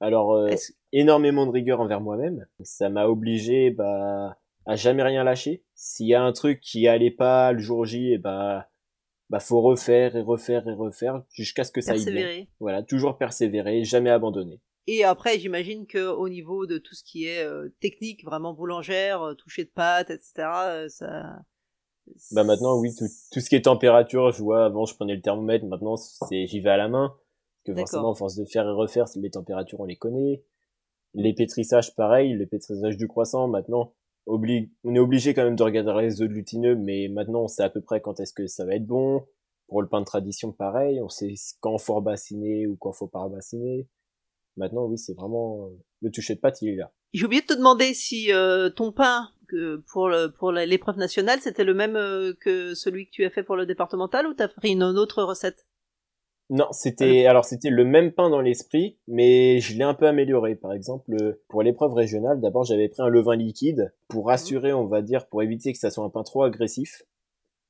Alors 0.00 0.34
euh, 0.34 0.50
énormément 0.92 1.46
de 1.46 1.52
rigueur 1.52 1.80
envers 1.80 2.00
moi-même. 2.00 2.46
Ça 2.60 2.88
m'a 2.88 3.06
obligé 3.06 3.70
bah 3.70 4.38
à 4.66 4.76
jamais 4.76 5.02
rien 5.02 5.24
lâcher. 5.24 5.64
S'il 5.74 6.06
y 6.06 6.14
a 6.14 6.22
un 6.22 6.32
truc 6.32 6.60
qui 6.60 6.86
allait 6.88 7.10
pas 7.10 7.52
le 7.52 7.58
jour 7.58 7.84
J, 7.84 8.12
et 8.12 8.18
bah 8.18 8.68
bah 9.28 9.40
faut 9.40 9.60
refaire 9.60 10.16
et 10.16 10.20
refaire 10.20 10.68
et 10.68 10.74
refaire 10.74 11.22
jusqu'à 11.32 11.64
ce 11.64 11.72
que 11.72 11.80
ça 11.80 11.92
aille 11.92 12.04
bien. 12.04 12.14
Persévérer. 12.14 12.48
Voilà, 12.60 12.82
toujours 12.82 13.18
persévérer, 13.18 13.84
jamais 13.84 14.10
abandonner. 14.10 14.60
Et 14.88 15.04
après, 15.04 15.38
j'imagine 15.38 15.86
que 15.86 16.08
au 16.08 16.28
niveau 16.28 16.66
de 16.66 16.78
tout 16.78 16.94
ce 16.94 17.04
qui 17.04 17.26
est 17.26 17.44
euh, 17.44 17.68
technique, 17.80 18.24
vraiment 18.24 18.52
boulangère, 18.52 19.22
euh, 19.22 19.34
toucher 19.34 19.64
de 19.64 19.70
pâte, 19.70 20.10
etc., 20.10 20.48
ça. 20.88 21.38
Bah 22.32 22.44
maintenant 22.44 22.78
oui, 22.78 22.94
tout, 22.96 23.06
tout 23.30 23.40
ce 23.40 23.48
qui 23.48 23.56
est 23.56 23.62
température, 23.62 24.30
je 24.32 24.42
vois 24.42 24.64
avant 24.64 24.84
je 24.84 24.94
prenais 24.94 25.14
le 25.14 25.22
thermomètre, 25.22 25.64
maintenant 25.66 25.96
c'est 25.96 26.46
j'y 26.46 26.60
vais 26.60 26.70
à 26.70 26.76
la 26.76 26.88
main. 26.88 27.14
Parce 27.64 27.76
que 27.76 27.80
forcément, 27.80 28.12
à 28.12 28.14
force 28.14 28.36
de 28.36 28.44
faire 28.44 28.66
et 28.66 28.72
refaire, 28.72 29.06
les 29.16 29.30
températures 29.30 29.80
on 29.80 29.84
les 29.84 29.96
connaît. 29.96 30.44
Les 31.14 31.34
pétrissages 31.34 31.94
pareil, 31.94 32.36
les 32.36 32.46
pétrissages 32.46 32.96
du 32.96 33.06
croissant 33.06 33.48
maintenant 33.48 33.92
on 34.26 34.44
est 34.44 34.98
obligé 34.98 35.34
quand 35.34 35.44
même 35.44 35.56
de 35.56 35.62
regarder 35.62 36.02
les 36.02 36.22
œufs 36.22 36.28
glutineux, 36.28 36.76
mais 36.76 37.08
maintenant 37.08 37.42
on 37.42 37.48
sait 37.48 37.62
à 37.62 37.70
peu 37.70 37.80
près 37.80 38.00
quand 38.00 38.20
est-ce 38.20 38.32
que 38.32 38.46
ça 38.46 38.64
va 38.64 38.76
être 38.76 38.86
bon. 38.86 39.26
Pour 39.68 39.80
le 39.80 39.88
pain 39.88 40.00
de 40.00 40.06
tradition 40.06 40.52
pareil, 40.52 41.00
on 41.00 41.08
sait 41.08 41.34
quand 41.60 41.78
faut 41.78 41.94
rebassiner 41.94 42.66
ou 42.66 42.76
quand 42.76 42.92
faut 42.92 43.06
pas 43.06 43.24
rebassiner. 43.24 43.88
Maintenant 44.56 44.84
oui, 44.84 44.98
c'est 44.98 45.14
vraiment 45.14 45.70
le 46.00 46.10
toucher 46.10 46.34
de 46.34 46.40
pâte, 46.40 46.60
il 46.62 46.70
est 46.70 46.76
là. 46.76 46.92
J'ai 47.12 47.24
oublié 47.24 47.42
de 47.42 47.46
te 47.46 47.54
demander 47.54 47.94
si 47.94 48.32
euh, 48.32 48.70
ton 48.70 48.92
pain 48.92 49.30
que 49.52 49.76
pour 49.92 50.08
le, 50.08 50.28
pour 50.28 50.50
la- 50.50 50.66
l'épreuve 50.66 50.96
nationale, 50.96 51.38
c'était 51.40 51.64
le 51.64 51.74
même 51.74 51.96
euh, 51.96 52.32
que 52.40 52.74
celui 52.74 53.06
que 53.06 53.10
tu 53.10 53.24
as 53.24 53.30
fait 53.30 53.42
pour 53.42 53.56
le 53.56 53.66
départemental 53.66 54.26
ou 54.26 54.34
t'as 54.34 54.48
pris 54.48 54.72
une 54.72 54.82
autre 54.82 55.22
recette? 55.22 55.66
Non, 56.50 56.66
c'était 56.70 57.26
alors 57.26 57.44
c'était 57.44 57.70
le 57.70 57.84
même 57.84 58.12
pain 58.12 58.28
dans 58.28 58.40
l'esprit, 58.40 58.98
mais 59.06 59.60
je 59.60 59.76
l'ai 59.76 59.84
un 59.84 59.94
peu 59.94 60.06
amélioré. 60.06 60.54
Par 60.54 60.72
exemple, 60.72 61.14
euh, 61.20 61.42
pour 61.48 61.62
l'épreuve 61.62 61.94
régionale, 61.94 62.40
d'abord 62.40 62.64
j'avais 62.64 62.88
pris 62.88 63.02
un 63.02 63.08
levain 63.08 63.36
liquide 63.36 63.94
pour 64.08 64.30
assurer, 64.30 64.72
on 64.72 64.86
va 64.86 65.02
dire, 65.02 65.28
pour 65.28 65.42
éviter 65.42 65.72
que 65.72 65.78
ça 65.78 65.90
soit 65.90 66.04
un 66.04 66.10
pain 66.10 66.22
trop 66.22 66.42
agressif, 66.42 67.02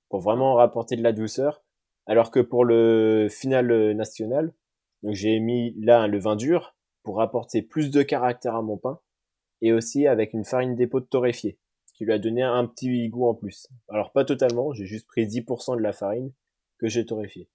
pour 0.08 0.20
vraiment 0.20 0.54
rapporter 0.54 0.96
de 0.96 1.02
la 1.02 1.12
douceur. 1.12 1.62
Alors 2.06 2.30
que 2.30 2.40
pour 2.40 2.64
le 2.64 3.28
final 3.30 3.70
euh, 3.70 3.94
national, 3.94 4.52
donc 5.02 5.14
j'ai 5.14 5.38
mis 5.38 5.74
là 5.78 6.00
un 6.00 6.08
levain 6.08 6.34
dur 6.34 6.74
pour 7.04 7.20
apporter 7.20 7.62
plus 7.62 7.90
de 7.90 8.02
caractère 8.02 8.56
à 8.56 8.62
mon 8.62 8.78
pain 8.78 8.98
et 9.60 9.72
aussi 9.72 10.08
avec 10.08 10.32
une 10.34 10.44
farine 10.44 10.74
d'épaule 10.74 11.06
torréfiée, 11.06 11.58
qui 12.02 12.06
lui 12.06 12.12
a 12.12 12.18
donné 12.18 12.42
un 12.42 12.66
petit 12.66 13.08
goût 13.08 13.28
en 13.28 13.34
plus. 13.34 13.68
Alors 13.88 14.10
pas 14.10 14.24
totalement, 14.24 14.72
j'ai 14.72 14.86
juste 14.86 15.06
pris 15.06 15.24
10% 15.24 15.76
de 15.76 15.82
la 15.82 15.92
farine 15.92 16.32
que 16.78 16.88
j'ai 16.88 17.06
torréfiée. 17.06 17.48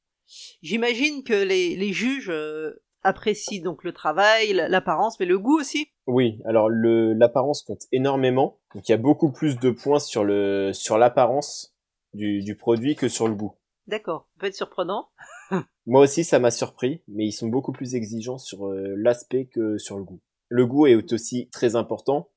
J'imagine 0.62 1.26
que 1.26 1.34
les, 1.34 1.76
les 1.76 1.92
juges 1.92 2.30
euh, 2.30 2.82
apprécient 3.04 3.62
donc 3.62 3.84
le 3.84 3.92
travail, 3.92 4.54
l'apparence, 4.54 5.20
mais 5.20 5.26
le 5.26 5.38
goût 5.38 5.60
aussi. 5.60 5.90
Oui, 6.06 6.40
alors 6.46 6.70
l'apparence 6.70 7.62
compte 7.62 7.88
énormément. 7.92 8.58
Donc 8.74 8.88
il 8.88 8.94
y 8.94 8.96
a 8.96 8.98
beaucoup 8.98 9.34
plus 9.34 9.60
de 9.60 9.70
points 9.70 10.00
sur 10.00 10.24
le 10.24 10.72
sur 10.72 10.98
l'apparence 10.98 11.76
du, 12.14 12.42
du 12.42 12.56
produit 12.56 12.96
que 12.96 13.10
sur 13.10 13.28
le 13.28 13.36
goût. 13.36 13.54
D'accord, 13.86 14.30
ça 14.34 14.40
peut 14.40 14.48
être 14.48 14.56
surprenant. 14.56 15.10
Moi 15.86 16.02
aussi 16.02 16.24
ça 16.24 16.40
m'a 16.40 16.52
surpris, 16.52 17.02
mais 17.10 17.26
ils 17.26 17.34
sont 17.34 17.48
beaucoup 17.48 17.74
plus 17.74 17.96
exigeants 17.96 18.38
sur 18.38 18.68
euh, 18.68 18.96
l'aspect 18.96 19.46
que 19.46 19.78
sur 19.78 19.98
le 19.98 20.06
goût. 20.06 20.22
Le 20.48 20.66
goût 20.66 20.88
est 20.88 21.12
aussi 21.12 21.50
très 21.50 21.76
important, 21.76 22.30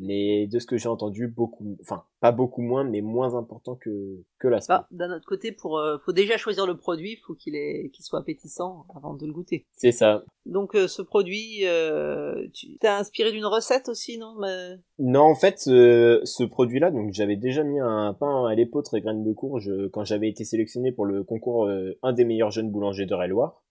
mais 0.00 0.46
de 0.46 0.58
ce 0.58 0.66
que 0.66 0.76
j'ai 0.76 0.88
entendu, 0.88 1.28
beaucoup, 1.28 1.76
enfin 1.80 2.04
pas 2.20 2.32
beaucoup 2.32 2.62
moins, 2.62 2.84
mais 2.84 3.00
moins 3.00 3.34
important 3.36 3.74
que 3.76 4.22
que 4.38 4.48
l'aspect. 4.48 4.74
Bah, 4.74 4.86
d'un 4.90 5.14
autre 5.14 5.26
côté, 5.26 5.52
pour 5.52 5.78
euh, 5.78 5.98
faut 6.04 6.12
déjà 6.12 6.36
choisir 6.36 6.66
le 6.66 6.76
produit, 6.76 7.16
faut 7.26 7.34
qu'il 7.34 7.54
est 7.56 7.90
qu'il 7.90 8.04
soit 8.04 8.18
appétissant 8.20 8.86
avant 8.96 9.14
de 9.14 9.26
le 9.26 9.32
goûter. 9.32 9.66
C'est 9.72 9.92
ça. 9.92 10.24
Donc 10.46 10.74
euh, 10.74 10.88
ce 10.88 11.02
produit, 11.02 11.66
euh, 11.66 12.46
tu 12.52 12.76
t'es 12.78 12.88
inspiré 12.88 13.32
d'une 13.32 13.46
recette 13.46 13.88
aussi, 13.88 14.18
non 14.18 14.34
Mais- 14.40 14.76
Non, 14.98 15.22
en 15.22 15.34
fait, 15.34 15.58
ce, 15.58 16.20
ce 16.24 16.44
produit-là, 16.44 16.90
donc 16.90 17.12
j'avais 17.12 17.36
déjà 17.36 17.62
mis 17.64 17.80
un 17.80 18.14
pain 18.14 18.46
à 18.46 18.54
l'épeautre 18.54 18.94
et 18.96 19.00
graines 19.00 19.24
de 19.24 19.32
courge 19.32 19.70
quand 19.92 20.04
j'avais 20.04 20.28
été 20.28 20.44
sélectionné 20.44 20.92
pour 20.92 21.06
le 21.06 21.24
concours 21.24 21.68
un 22.02 22.12
des 22.12 22.24
meilleurs 22.24 22.50
jeunes 22.50 22.70
boulangers 22.70 23.06
de 23.06 23.14
Loire. 23.26 23.62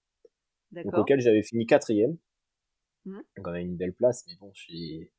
donc 0.71 0.97
auquel 0.97 1.19
j'avais 1.19 1.43
fini 1.43 1.65
quatrième. 1.65 2.17
Mhm. 3.05 3.21
Donc 3.37 3.47
on 3.47 3.51
a 3.51 3.59
une 3.59 3.75
belle 3.75 3.93
place, 3.93 4.23
mais 4.27 4.33
bon, 4.39 4.51
j'ai... 4.53 5.11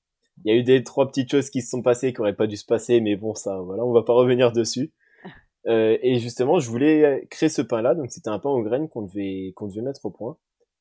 il 0.44 0.52
y 0.52 0.56
a 0.56 0.58
eu 0.58 0.62
des 0.64 0.82
trois 0.82 1.06
petites 1.08 1.30
choses 1.30 1.50
qui 1.50 1.62
se 1.62 1.70
sont 1.70 1.82
passées 1.82 2.12
qui 2.12 2.20
auraient 2.20 2.36
pas 2.36 2.46
dû 2.46 2.56
se 2.56 2.66
passer, 2.66 3.00
mais 3.00 3.16
bon, 3.16 3.34
ça, 3.34 3.60
voilà, 3.60 3.84
on 3.84 3.92
va 3.92 4.02
pas 4.02 4.14
revenir 4.14 4.52
dessus. 4.52 4.92
Euh, 5.66 5.96
et 6.02 6.18
justement, 6.18 6.58
je 6.58 6.68
voulais 6.68 7.26
créer 7.30 7.48
ce 7.48 7.62
pain-là, 7.62 7.94
donc 7.94 8.10
c'était 8.10 8.28
un 8.28 8.38
pain 8.38 8.50
aux 8.50 8.62
graines 8.62 8.86
qu'on 8.86 9.00
devait 9.00 9.54
qu'on 9.56 9.66
devait 9.66 9.80
mettre 9.80 10.04
au 10.04 10.10
point. 10.10 10.36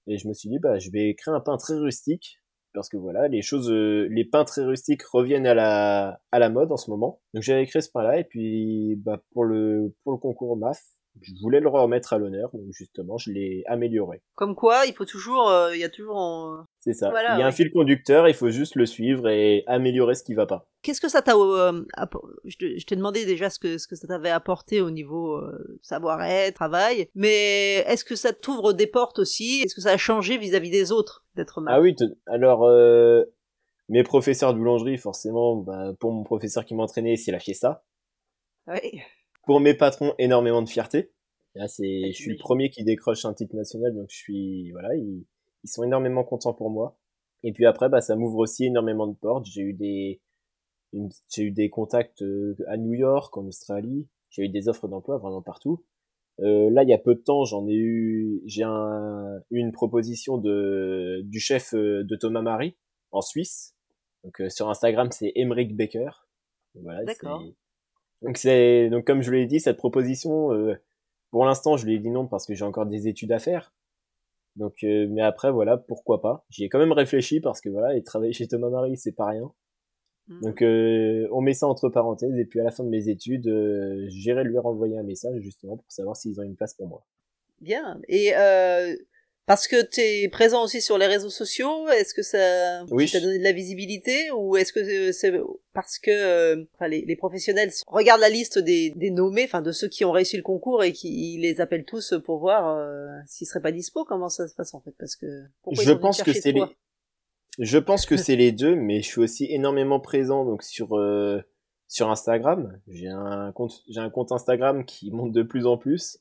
Et 0.08 0.18
je 0.18 0.28
me 0.28 0.34
suis 0.34 0.50
dit, 0.50 0.60
bah, 0.60 0.78
je 0.78 0.92
vais 0.92 1.16
créer 1.16 1.34
un 1.34 1.40
pain 1.40 1.56
très 1.56 1.76
rustique, 1.76 2.42
parce 2.74 2.90
que 2.90 2.98
voilà, 2.98 3.28
les 3.28 3.42
choses, 3.42 3.72
euh, 3.72 4.08
les 4.12 4.26
pains 4.26 4.44
très 4.44 4.64
rustiques 4.66 5.04
reviennent 5.04 5.48
à 5.48 5.54
la 5.54 6.20
à 6.32 6.40
la 6.40 6.50
mode 6.50 6.72
en 6.72 6.78
ce 6.78 6.92
moment. 6.92 7.22
Donc 7.34 7.44
j'avais 7.44 7.66
créé 7.66 7.82
ce 7.82 7.90
pain-là, 7.92 8.20
et 8.20 8.24
puis 8.26 8.98
bah 8.98 9.24
pour 9.32 9.46
le 9.46 9.96
pour 10.04 10.12
le 10.12 10.18
concours 10.18 10.58
MAF, 10.58 10.82
je 11.22 11.32
voulais 11.42 11.60
le 11.60 11.70
remettre 11.70 12.14
à 12.14 12.18
l'honneur, 12.18 12.50
donc 12.54 12.72
justement, 12.72 13.18
je 13.18 13.32
l'ai 13.32 13.64
amélioré. 13.68 14.22
Comme 14.36 14.56
quoi, 14.56 14.86
il 14.88 14.94
faut 14.94 15.06
toujours, 15.06 15.50
euh, 15.50 15.76
il 15.76 15.80
y 15.80 15.84
a 15.84 15.90
toujours 15.90 16.18
en... 16.18 16.66
C'est 16.80 16.94
ça. 16.94 17.12
il 17.36 17.40
y 17.40 17.44
a 17.44 17.48
un 17.48 17.52
fil 17.52 17.72
conducteur, 17.72 18.28
il 18.28 18.34
faut 18.34 18.50
juste 18.50 18.76
le 18.76 18.86
suivre 18.86 19.30
et 19.30 19.64
améliorer 19.68 20.16
ce 20.16 20.24
qui 20.24 20.34
va 20.34 20.46
pas. 20.46 20.68
Qu'est-ce 20.82 21.00
que 21.00 21.10
ça 21.10 21.22
t'a, 21.22 21.36
euh, 21.36 21.86
je 22.46 22.86
t'ai 22.86 22.96
demandé 22.96 23.26
déjà 23.26 23.50
ce 23.50 23.58
que 23.58 23.78
ce 23.78 23.88
que 23.88 23.96
ça 23.96 24.08
t'avait 24.08 24.30
apporté 24.30 24.82
au 24.82 24.92
niveau 24.92 25.36
euh, 25.36 25.80
savoir-être, 25.82 26.56
travail, 26.56 27.08
mais 27.16 27.76
est-ce 27.88 28.04
que 28.04 28.16
ça 28.16 28.34
t'ouvre 28.34 28.74
des 28.74 28.88
portes 28.88 29.20
aussi? 29.20 29.62
Est-ce 29.64 29.76
que 29.76 29.82
ça 29.82 29.92
a 29.92 29.98
changé 29.98 30.38
vis-à-vis 30.38 30.72
des 30.72 30.92
autres 30.92 31.26
d'être 31.36 31.62
mal 31.62 31.74
Ah 31.74 31.82
oui, 31.82 31.96
alors 32.28 32.68
mes 33.90 34.04
professeurs 34.04 34.54
de 34.54 34.60
boulangerie, 34.60 34.98
forcément, 34.98 35.58
bah, 35.58 35.94
pour 36.00 36.12
mon 36.12 36.24
professeur 36.24 36.66
qui 36.66 36.74
m'entraînait, 36.74 37.16
c'est 37.16 37.32
la 37.32 37.40
fiesta. 37.40 37.84
Oui 38.68 39.02
pour 39.46 39.60
mes 39.60 39.74
patrons, 39.74 40.14
énormément 40.18 40.62
de 40.62 40.70
fierté. 40.70 41.12
Là, 41.56 41.68
c'est, 41.68 42.12
je 42.12 42.18
suis 42.18 42.32
le 42.32 42.38
premier 42.38 42.70
qui 42.70 42.84
décroche 42.84 43.26
un 43.26 43.34
titre 43.34 43.56
national, 43.56 43.94
donc 43.94 44.08
je 44.10 44.16
suis, 44.16 44.72
voilà, 44.72 44.96
ils, 44.96 45.26
ils 45.64 45.70
sont 45.70 45.84
énormément 45.84 46.24
contents 46.24 46.54
pour 46.54 46.70
moi. 46.70 46.98
Et 47.44 47.52
puis 47.52 47.66
après, 47.66 47.90
bah, 47.90 48.02
ça 48.02 48.16
m'ouvre 48.16 48.40
aussi 48.40 48.66
énormément 48.66 49.08
de 49.08 49.16
portes. 49.16 49.46
J'ai 49.46 49.62
eu 49.62 49.74
des, 49.74 50.22
j'ai 51.30 51.44
eu 51.44 51.52
des 51.52 51.70
contacts 51.70 52.22
euh, 52.22 52.56
à 52.68 52.78
New 52.78 52.94
York, 52.94 53.36
en 53.38 53.46
Australie. 53.46 54.08
J'ai 54.30 54.44
eu 54.44 54.50
des 54.50 54.70
offres 54.70 54.88
d'emploi 54.88 55.18
vraiment 55.18 55.42
partout. 55.42 55.84
Euh, 56.40 56.70
là, 56.72 56.84
il 56.84 56.90
y 56.90 56.94
a 56.94 56.98
peu 56.98 57.14
de 57.14 57.20
temps, 57.20 57.46
j'en 57.46 57.68
ai 57.68 57.76
eu, 57.76 58.42
j'ai 58.46 58.64
un, 58.64 59.40
une 59.52 59.72
proposition 59.72 60.38
de 60.38 61.22
du 61.26 61.40
chef 61.40 61.74
euh, 61.76 62.04
de 62.04 62.16
Thomas 62.16 62.42
Marie 62.42 62.76
en 63.12 63.22
Suisse. 63.22 63.76
Donc 64.24 64.42
euh, 64.42 64.50
sur 64.50 64.70
Instagram, 64.70 65.12
c'est 65.12 65.32
Emeric 65.36 65.76
Baker. 65.76 66.10
Voilà, 66.82 67.04
D'accord. 67.04 67.44
Donc 68.24 68.38
c'est 68.38 68.90
donc 68.90 69.06
comme 69.06 69.22
je 69.22 69.32
l'ai 69.32 69.46
dit, 69.46 69.60
cette 69.60 69.78
proposition, 69.78 70.54
euh, 70.54 70.76
pour 71.32 71.46
l'instant, 71.46 71.78
je 71.78 71.86
lui 71.86 71.96
ai 71.96 72.00
dit 72.00 72.10
non 72.10 72.28
parce 72.28 72.46
que 72.46 72.56
j'ai 72.56 72.66
encore 72.66 72.86
des 72.86 73.08
études 73.08 73.32
à 73.32 73.40
faire. 73.40 73.74
Donc, 74.56 74.84
euh, 74.84 75.08
mais 75.10 75.22
après 75.22 75.52
voilà, 75.52 75.78
pourquoi 75.78 76.22
pas. 76.22 76.46
J'y 76.50 76.64
ai 76.64 76.70
quand 76.70 76.80
même 76.80 76.92
réfléchi 76.92 77.42
parce 77.42 77.60
que 77.60 77.70
voilà, 77.70 77.96
et 77.96 78.04
travailler 78.04 78.34
chez 78.34 78.48
Thomas 78.48 78.70
Marie, 78.70 78.98
c'est 78.98 79.12
pas 79.12 79.28
rien. 79.28 79.52
Mmh. 80.28 80.42
Donc 80.42 80.62
euh, 80.62 81.28
on 81.32 81.42
met 81.42 81.54
ça 81.54 81.68
entre 81.68 81.90
parenthèses 81.90 82.38
et 82.38 82.46
puis 82.46 82.62
à 82.62 82.64
la 82.64 82.72
fin 82.72 82.84
de 82.84 82.90
mes 82.90 83.10
études, 83.10 83.50
j'irai 84.08 84.44
lui 84.44 84.58
renvoyer 84.58 84.98
un 84.98 85.04
message 85.04 85.42
justement 85.42 85.78
pour 85.78 85.92
savoir 85.92 86.16
s'ils 86.16 86.40
ont 86.40 86.44
une 86.44 86.56
place 86.56 86.74
pour 86.76 86.88
moi. 86.88 87.06
Bien. 87.60 88.00
Et 88.08 88.32
parce 89.46 89.68
que 89.68 89.84
tu 89.86 90.00
es 90.00 90.30
présent 90.30 90.64
aussi 90.64 90.82
sur 90.82 90.98
les 90.98 91.06
réseaux 91.06 91.30
sociaux, 91.30 91.90
est-ce 91.90 92.14
que 92.14 92.22
ça 92.22 92.86
oui, 92.92 93.10
t'a 93.12 93.20
donné 93.20 93.40
de 93.40 93.44
la 93.44 93.52
visibilité 93.52 94.32
ou 94.32 94.56
est-ce 94.56 94.72
que 94.72 95.12
c'est 95.12 95.34
parce 95.74 96.00
que 96.00 96.12
euh, 96.12 96.64
enfin, 96.76 96.88
les, 96.88 97.04
les, 97.06 97.16
professionnels 97.16 97.72
regardent 97.88 98.22
la 98.22 98.30
liste 98.30 98.58
des, 98.58 98.92
des 98.92 99.12
nommés, 99.12 99.44
enfin 99.44 99.62
de 99.62 99.72
ceux 99.72 99.90
qui 99.90 100.06
ont 100.06 100.12
réussi 100.12 100.38
le 100.38 100.44
concours 100.44 100.84
et 100.84 100.94
qui 100.94 101.38
les 101.42 101.60
appellent 101.60 101.86
tous 101.86 102.14
pour 102.24 102.40
voir 102.40 102.78
euh, 102.78 103.08
s'ils 103.26 103.48
seraient 103.48 103.62
pas 103.62 103.72
dispo 103.72 104.06
Comment 104.06 104.30
ça 104.30 104.48
se 104.48 104.56
passe 104.56 104.74
en 104.74 104.80
fait 104.80 104.96
Parce 104.98 105.16
que 105.16 105.26
je 105.72 105.92
pense 105.92 106.24
que 106.24 106.32
c'est 106.32 106.54
les 106.54 106.64
je 107.60 107.78
pense 107.78 108.06
que 108.06 108.18
c'est 108.18 108.36
les 108.36 108.52
deux, 108.52 108.76
mais 108.76 109.02
je 109.02 109.08
suis 109.08 109.22
aussi 109.22 109.46
énormément 109.50 110.00
présent 110.00 110.46
donc 110.46 110.64
sur 110.64 110.98
euh, 110.98 111.42
sur 111.88 112.10
Instagram. 112.10 112.80
J'ai 112.88 113.10
un 113.10 113.52
compte 113.52 113.84
j'ai 113.90 114.00
un 114.00 114.10
compte 114.10 114.32
Instagram 114.32 114.86
qui 114.86 115.12
monte 115.12 115.34
de 115.34 115.44
plus 115.44 115.66
en 115.66 115.78
plus 115.78 116.20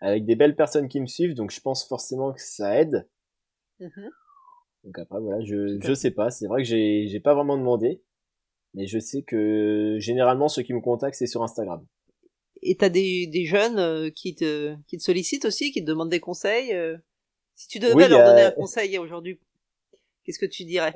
avec 0.00 0.24
des 0.24 0.36
belles 0.36 0.56
personnes 0.56 0.88
qui 0.88 1.00
me 1.00 1.06
suivent, 1.06 1.34
donc 1.34 1.50
je 1.50 1.60
pense 1.60 1.86
forcément 1.86 2.32
que 2.32 2.40
ça 2.40 2.80
aide. 2.80 3.08
Mm-hmm. 3.80 4.08
Donc 4.84 4.98
après 4.98 5.20
voilà, 5.20 5.44
je 5.44 5.78
je 5.80 5.94
sais 5.94 6.10
pas, 6.10 6.30
c'est 6.30 6.46
vrai 6.46 6.62
que 6.62 6.68
j'ai 6.68 7.06
j'ai 7.08 7.20
pas 7.20 7.34
vraiment 7.34 7.56
demandé, 7.56 8.02
mais 8.74 8.86
je 8.86 8.98
sais 8.98 9.22
que 9.22 9.96
généralement 9.98 10.48
ceux 10.48 10.62
qui 10.62 10.74
me 10.74 10.80
contactent 10.80 11.16
c'est 11.16 11.26
sur 11.26 11.42
Instagram. 11.42 11.84
Et 12.62 12.76
t'as 12.76 12.88
des 12.88 13.26
des 13.26 13.44
jeunes 13.44 13.78
euh, 13.78 14.10
qui 14.10 14.34
te 14.34 14.76
qui 14.86 14.96
te 14.96 15.02
sollicitent 15.02 15.44
aussi, 15.44 15.72
qui 15.72 15.82
te 15.82 15.88
demandent 15.88 16.10
des 16.10 16.20
conseils. 16.20 16.72
Euh? 16.72 16.96
Si 17.54 17.68
tu 17.68 17.78
devais 17.78 18.08
leur 18.08 18.24
donner 18.24 18.42
un 18.42 18.50
conseil 18.52 18.98
aujourd'hui, 18.98 19.40
qu'est-ce 20.24 20.38
que 20.38 20.46
tu 20.46 20.64
dirais? 20.64 20.94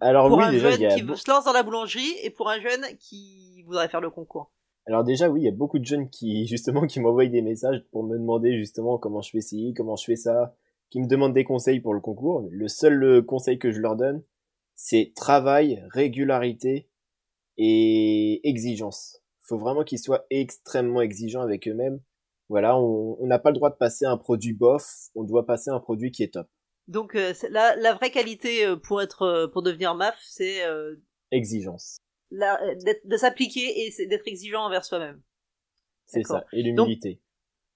Alors 0.00 0.28
pour 0.28 0.38
oui, 0.38 0.44
un 0.44 0.52
déjà, 0.52 0.70
jeune 0.70 0.84
a... 0.84 0.94
qui 0.94 1.00
se 1.00 1.30
lance 1.30 1.44
dans 1.44 1.52
la 1.52 1.62
boulangerie 1.62 2.14
et 2.22 2.30
pour 2.30 2.48
un 2.48 2.60
jeune 2.60 2.84
qui 2.98 3.62
voudrait 3.64 3.88
faire 3.88 4.00
le 4.00 4.10
concours? 4.10 4.52
Alors 4.90 5.04
déjà, 5.04 5.30
oui, 5.30 5.42
il 5.42 5.44
y 5.44 5.48
a 5.48 5.52
beaucoup 5.52 5.78
de 5.78 5.84
jeunes 5.84 6.10
qui, 6.10 6.46
justement, 6.48 6.86
qui 6.86 6.98
m'envoient 6.98 7.26
des 7.26 7.42
messages 7.42 7.84
pour 7.92 8.02
me 8.02 8.18
demander, 8.18 8.58
justement, 8.58 8.98
comment 8.98 9.22
je 9.22 9.30
fais 9.30 9.40
ci, 9.40 9.72
comment 9.76 9.94
je 9.94 10.04
fais 10.04 10.16
ça, 10.16 10.54
qui 10.90 11.00
me 11.00 11.06
demandent 11.06 11.32
des 11.32 11.44
conseils 11.44 11.78
pour 11.78 11.94
le 11.94 12.00
concours. 12.00 12.48
Le 12.50 12.66
seul 12.66 13.02
euh, 13.04 13.22
conseil 13.22 13.58
que 13.58 13.70
je 13.70 13.78
leur 13.78 13.94
donne, 13.94 14.24
c'est 14.74 15.12
travail, 15.14 15.84
régularité 15.92 16.88
et 17.56 18.40
exigence. 18.48 19.22
Faut 19.42 19.58
vraiment 19.58 19.84
qu'ils 19.84 20.00
soient 20.00 20.26
extrêmement 20.28 21.02
exigeants 21.02 21.42
avec 21.42 21.68
eux-mêmes. 21.68 22.00
Voilà, 22.48 22.76
on 22.76 23.24
n'a 23.26 23.38
pas 23.38 23.50
le 23.50 23.54
droit 23.54 23.70
de 23.70 23.76
passer 23.76 24.06
un 24.06 24.16
produit 24.16 24.54
bof, 24.54 25.10
on 25.14 25.22
doit 25.22 25.46
passer 25.46 25.70
un 25.70 25.78
produit 25.78 26.10
qui 26.10 26.24
est 26.24 26.32
top. 26.32 26.48
Donc 26.88 27.14
euh, 27.14 27.32
la, 27.50 27.76
la, 27.76 27.94
vraie 27.94 28.10
qualité 28.10 28.66
euh, 28.66 28.74
pour 28.74 29.00
être 29.00 29.48
pour 29.52 29.62
devenir 29.62 29.94
MAF, 29.94 30.18
c'est 30.20 30.58
exigence 31.30 32.00
de 32.30 33.16
s'appliquer 33.16 33.86
et 33.86 34.06
d'être 34.06 34.26
exigeant 34.26 34.64
envers 34.64 34.84
soi-même. 34.84 35.20
C'est 36.06 36.24
ça, 36.24 36.44
et 36.52 36.62
l'humilité. 36.62 37.20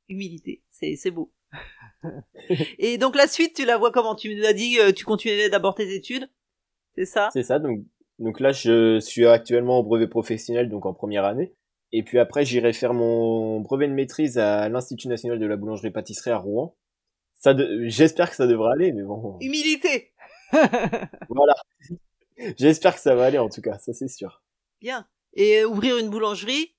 Humilité, 0.09 0.63
c'est 0.71 1.11
beau. 1.11 1.33
et 2.79 2.99
donc 2.99 3.17
la 3.17 3.27
suite, 3.27 3.55
tu 3.55 3.65
la 3.65 3.79
vois 3.79 3.93
comment? 3.93 4.15
Tu 4.15 4.35
nous 4.35 4.45
as 4.45 4.53
dit 4.53 4.75
que 4.75 4.91
tu 4.91 5.05
continuais 5.05 5.49
d'abord 5.49 5.75
tes 5.75 5.95
études, 5.95 6.29
c'est 6.97 7.07
ça? 7.07 7.31
C'est 7.33 7.43
ça, 7.43 7.59
donc 7.59 7.85
donc 8.19 8.41
là 8.41 8.53
je 8.53 9.01
suis 9.01 9.27
actuellement 9.27 9.79
au 9.79 9.83
brevet 9.83 10.09
professionnel, 10.09 10.69
donc 10.69 10.87
en 10.87 10.95
première 10.95 11.25
année. 11.25 11.55
Et 11.97 12.03
puis 12.03 12.19
après, 12.19 12.45
j'irai 12.45 12.73
faire 12.73 12.93
mon 12.93 13.61
brevet 13.61 13.87
de 13.87 13.93
maîtrise 13.93 14.37
à 14.37 14.69
l'Institut 14.69 15.07
national 15.07 15.39
de 15.39 15.47
la 15.47 15.57
boulangerie-pâtisserie 15.57 16.33
à 16.33 16.39
Rouen. 16.39 16.77
Ça, 17.37 17.55
de... 17.55 17.87
j'espère 17.87 18.31
que 18.31 18.37
ça 18.37 18.49
devrait 18.49 18.73
aller, 18.73 18.93
mais 18.93 19.05
bon. 19.05 19.39
Humilité. 19.41 20.13
voilà. 21.29 21.55
J'espère 22.59 22.95
que 22.95 23.01
ça 23.01 23.15
va 23.15 23.27
aller 23.27 23.39
en 23.39 23.49
tout 23.49 23.61
cas, 23.61 23.79
ça 23.79 23.93
c'est 23.93 24.09
sûr. 24.09 24.43
Bien. 24.81 25.07
Et 25.35 25.61
euh, 25.61 25.69
ouvrir 25.69 25.99
une 25.99 26.11
boulangerie, 26.11 26.75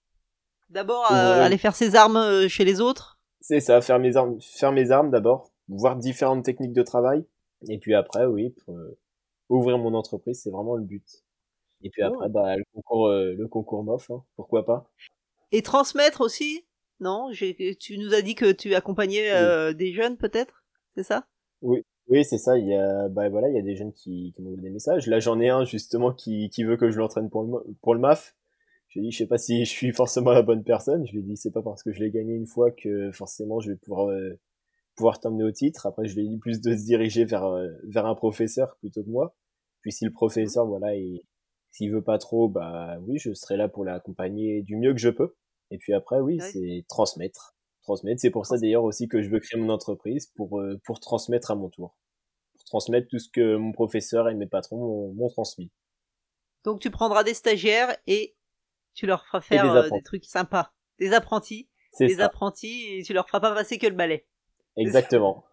d'abord 0.69 1.11
euh, 1.11 1.41
aller 1.43 1.57
faire 1.57 1.75
ses 1.75 1.95
armes 1.95 2.17
euh, 2.17 2.47
chez 2.47 2.63
les 2.63 2.81
autres. 2.81 3.19
C'est 3.41 3.59
ça, 3.59 3.81
faire 3.81 3.99
mes 3.99 4.15
armes, 4.15 4.39
faire 4.41 4.71
mes 4.71 4.91
armes 4.91 5.11
d'abord, 5.11 5.51
voir 5.67 5.95
différentes 5.97 6.43
techniques 6.43 6.73
de 6.73 6.83
travail, 6.83 7.25
et 7.67 7.77
puis 7.77 7.93
après, 7.93 8.25
oui, 8.25 8.55
pour, 8.65 8.77
ouvrir 9.49 9.77
mon 9.77 9.93
entreprise, 9.93 10.41
c'est 10.41 10.49
vraiment 10.49 10.75
le 10.75 10.83
but. 10.83 11.23
Et 11.83 11.89
puis 11.89 12.01
après, 12.01 12.29
bah 12.29 12.55
le 12.55 12.63
concours, 12.73 13.09
le 13.09 13.47
concours 13.47 13.83
MOF, 13.83 14.09
hein, 14.09 14.23
pourquoi 14.35 14.65
pas. 14.65 14.89
Et 15.51 15.61
transmettre 15.61 16.21
aussi, 16.21 16.65
non 16.99 17.29
Tu 17.31 17.97
nous 17.99 18.15
as 18.15 18.23
dit 18.23 18.33
que 18.33 18.51
tu 18.51 18.73
accompagnais 18.73 19.73
des 19.75 19.93
jeunes 19.93 20.17
peut-être, 20.17 20.63
c'est 20.95 21.03
ça? 21.03 21.27
Oui, 21.61 21.85
oui, 22.07 22.23
c'est 22.23 22.37
ça. 22.37 22.57
Il 22.57 22.67
y 22.67 22.75
a, 22.75 23.09
bah 23.09 23.29
voilà, 23.29 23.49
il 23.49 23.55
y 23.55 23.59
a 23.59 23.63
des 23.63 23.75
jeunes 23.75 23.93
qui, 23.93 24.33
qui 24.35 24.41
m'envoient 24.41 24.61
des 24.61 24.69
messages. 24.69 25.07
Là, 25.07 25.19
j'en 25.19 25.39
ai 25.39 25.49
un 25.49 25.63
justement 25.65 26.13
qui, 26.13 26.49
qui 26.49 26.63
veut 26.63 26.77
que 26.77 26.91
je 26.91 26.97
l'entraîne 26.99 27.29
pour 27.29 27.43
le, 27.43 27.75
pour 27.81 27.95
le 27.95 27.99
MAF. 27.99 28.35
Je 28.89 28.99
lui 28.99 29.07
ai 29.07 29.09
dit, 29.09 29.11
je 29.11 29.17
sais 29.19 29.27
pas 29.27 29.37
si 29.37 29.65
je 29.65 29.69
suis 29.69 29.91
forcément 29.91 30.31
la 30.31 30.43
bonne 30.43 30.63
personne. 30.63 31.05
Je 31.07 31.13
lui 31.13 31.19
ai 31.19 31.23
dit, 31.23 31.37
c'est 31.37 31.51
pas 31.51 31.63
parce 31.63 31.83
que 31.83 31.91
je 31.91 31.99
l'ai 31.99 32.11
gagné 32.11 32.35
une 32.35 32.47
fois 32.47 32.71
que 32.71 33.11
forcément 33.11 33.59
je 33.59 33.71
vais 33.71 33.77
pouvoir 33.77 34.09
euh, 34.09 34.39
pouvoir 34.95 35.19
t'emmener 35.19 35.43
au 35.43 35.51
titre. 35.51 35.87
Après, 35.87 36.07
je 36.07 36.15
lui 36.15 36.25
ai 36.25 36.29
dit 36.29 36.37
plus 36.37 36.61
de 36.61 36.75
se 36.75 36.85
diriger 36.85 37.25
vers 37.25 37.45
euh, 37.45 37.69
vers 37.83 38.05
un 38.05 38.15
professeur 38.15 38.77
plutôt 38.79 39.03
que 39.03 39.09
moi. 39.09 39.35
Puis 39.81 39.91
si 39.91 40.05
le 40.05 40.11
professeur, 40.11 40.65
voilà, 40.65 40.95
et 40.95 41.23
s'il 41.71 41.91
veut 41.91 42.03
pas 42.03 42.17
trop, 42.19 42.49
bah 42.49 42.97
oui, 43.07 43.17
je 43.17 43.33
serai 43.33 43.57
là 43.57 43.67
pour 43.67 43.83
l'accompagner 43.83 44.61
du 44.61 44.77
mieux 44.77 44.93
que 44.93 44.99
je 44.99 45.09
peux. 45.09 45.35
Et 45.71 45.77
puis 45.77 45.93
après, 45.93 46.19
oui, 46.19 46.39
c'est 46.39 46.85
transmettre 46.87 47.54
transmettre. 47.85 48.19
C'est 48.19 48.31
pour 48.31 48.45
ça 48.45 48.57
d'ailleurs 48.57 48.83
aussi 48.83 49.07
que 49.07 49.21
je 49.21 49.29
veux 49.29 49.39
créer 49.39 49.59
mon 49.59 49.69
entreprise 49.69 50.27
pour 50.35 50.59
euh, 50.59 50.79
pour 50.85 50.99
transmettre 50.99 51.51
à 51.51 51.55
mon 51.55 51.69
tour, 51.69 51.97
pour 52.53 52.63
transmettre 52.65 53.07
tout 53.07 53.19
ce 53.19 53.29
que 53.29 53.55
mon 53.55 53.71
professeur 53.71 54.29
et 54.29 54.35
mes 54.35 54.47
patrons 54.47 55.13
m'ont 55.13 55.29
transmis. 55.29 55.71
Donc 56.63 56.81
tu 56.81 56.91
prendras 56.91 57.23
des 57.23 57.33
stagiaires 57.33 57.95
et 58.07 58.35
tu 58.93 59.05
leur 59.05 59.25
feras 59.25 59.41
faire 59.41 59.63
des, 59.63 59.93
euh, 59.93 60.01
trucs 60.03 60.25
sympas, 60.25 60.73
des 60.99 61.13
apprentis, 61.13 61.69
des 61.99 62.19
apprentis 62.21 62.85
et 62.89 63.03
tu 63.03 63.13
leur 63.13 63.27
feras 63.27 63.39
pas 63.39 63.53
passer 63.53 63.77
que 63.77 63.87
le 63.87 63.95
balai. 63.95 64.27
Exactement. 64.77 65.45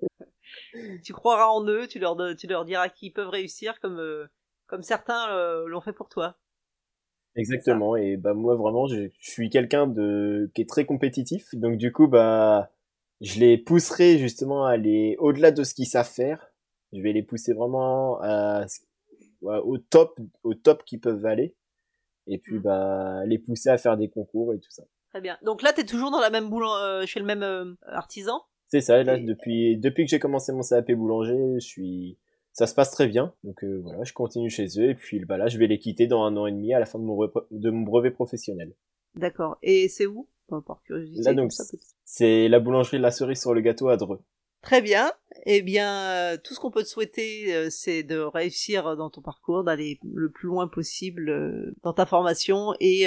tu 1.04 1.12
croiras 1.12 1.46
en 1.46 1.64
eux, 1.66 1.86
tu 1.86 1.98
leur 1.98 2.16
tu 2.36 2.46
leur 2.46 2.64
diras 2.64 2.88
qu'ils 2.88 3.12
peuvent 3.12 3.28
réussir 3.28 3.80
comme 3.80 3.98
euh, 4.00 4.26
comme 4.66 4.82
certains 4.82 5.28
l'ont 5.66 5.80
fait 5.80 5.92
pour 5.92 6.08
toi. 6.08 6.36
Exactement. 7.36 7.96
Et 7.96 8.16
bah 8.16 8.34
moi 8.34 8.56
vraiment, 8.56 8.86
je, 8.86 9.10
suis 9.20 9.50
quelqu'un 9.50 9.86
de 9.86 10.50
qui 10.54 10.62
est 10.62 10.68
très 10.68 10.86
compétitif. 10.86 11.54
Donc 11.54 11.76
du 11.76 11.92
coup, 11.92 12.08
bah 12.08 12.70
je 13.20 13.38
les 13.40 13.58
pousserai 13.58 14.18
justement 14.18 14.66
à 14.66 14.72
aller 14.72 15.16
au-delà 15.18 15.50
de 15.50 15.62
ce 15.62 15.74
qu'ils 15.74 15.86
savent 15.86 16.10
faire. 16.10 16.52
Je 16.92 17.00
vais 17.00 17.12
les 17.12 17.22
pousser 17.22 17.52
vraiment 17.52 18.18
à, 18.22 18.64
au 19.42 19.78
top, 19.78 20.18
au 20.42 20.54
top 20.54 20.84
qu'ils 20.84 21.00
peuvent 21.00 21.26
aller. 21.26 21.54
Et 22.26 22.38
puis 22.38 22.56
mmh. 22.56 22.62
bah 22.62 23.24
les 23.26 23.38
pousser 23.38 23.68
à 23.68 23.78
faire 23.78 23.96
des 23.96 24.08
concours 24.08 24.54
et 24.54 24.58
tout 24.58 24.70
ça. 24.70 24.84
Très 25.10 25.20
bien. 25.20 25.38
Donc 25.42 25.62
là, 25.62 25.72
tu 25.72 25.82
es 25.82 25.84
toujours 25.84 26.10
dans 26.10 26.20
la 26.20 26.30
même 26.30 26.48
boulang 26.48 26.74
euh, 26.82 27.06
chez 27.06 27.20
le 27.20 27.26
même 27.26 27.42
euh, 27.42 27.74
artisan? 27.86 28.42
C'est 28.68 28.80
ça. 28.80 29.02
Là, 29.02 29.18
depuis 29.18 29.76
depuis 29.78 30.04
que 30.04 30.10
j'ai 30.10 30.18
commencé 30.18 30.52
mon 30.52 30.62
CAP 30.62 30.90
boulanger, 30.92 31.54
je 31.60 31.66
suis 31.66 32.18
ça 32.56 32.66
se 32.66 32.74
passe 32.74 32.90
très 32.90 33.06
bien. 33.06 33.34
Donc 33.44 33.62
euh, 33.64 33.80
voilà, 33.82 34.02
je 34.02 34.14
continue 34.14 34.48
chez 34.48 34.66
eux 34.78 34.88
et 34.88 34.94
puis 34.94 35.22
bah 35.26 35.36
là, 35.36 35.46
je 35.46 35.58
vais 35.58 35.66
les 35.66 35.78
quitter 35.78 36.06
dans 36.06 36.24
un 36.24 36.34
an 36.38 36.46
et 36.46 36.52
demi 36.52 36.72
à 36.72 36.80
la 36.80 36.86
fin 36.86 36.98
de 36.98 37.04
mon, 37.04 37.18
de 37.50 37.70
mon 37.70 37.82
brevet 37.82 38.10
professionnel. 38.10 38.72
D'accord. 39.14 39.58
Et 39.62 39.88
c'est 39.88 40.06
où? 40.06 40.26
Par 40.48 40.80
curiosité. 40.82 41.22
Là, 41.22 41.34
donc, 41.34 41.52
c'est 42.04 42.48
la 42.48 42.60
boulangerie 42.60 42.96
de 42.98 43.02
la 43.02 43.10
cerise 43.10 43.40
sur 43.40 43.52
le 43.52 43.60
gâteau 43.60 43.88
à 43.88 43.96
Dreux. 43.96 44.20
Très 44.62 44.80
bien. 44.80 45.12
Eh 45.44 45.60
bien, 45.60 46.10
euh, 46.10 46.36
tout 46.42 46.54
ce 46.54 46.60
qu'on 46.60 46.70
peut 46.70 46.82
te 46.82 46.88
souhaiter, 46.88 47.54
euh, 47.54 47.66
c'est 47.68 48.04
de 48.04 48.18
réussir 48.18 48.96
dans 48.96 49.10
ton 49.10 49.20
parcours, 49.20 49.64
d'aller 49.64 49.98
le 50.04 50.30
plus 50.30 50.46
loin 50.46 50.66
possible 50.66 51.28
euh, 51.28 51.74
dans 51.82 51.92
ta 51.92 52.06
formation 52.06 52.74
et 52.80 53.06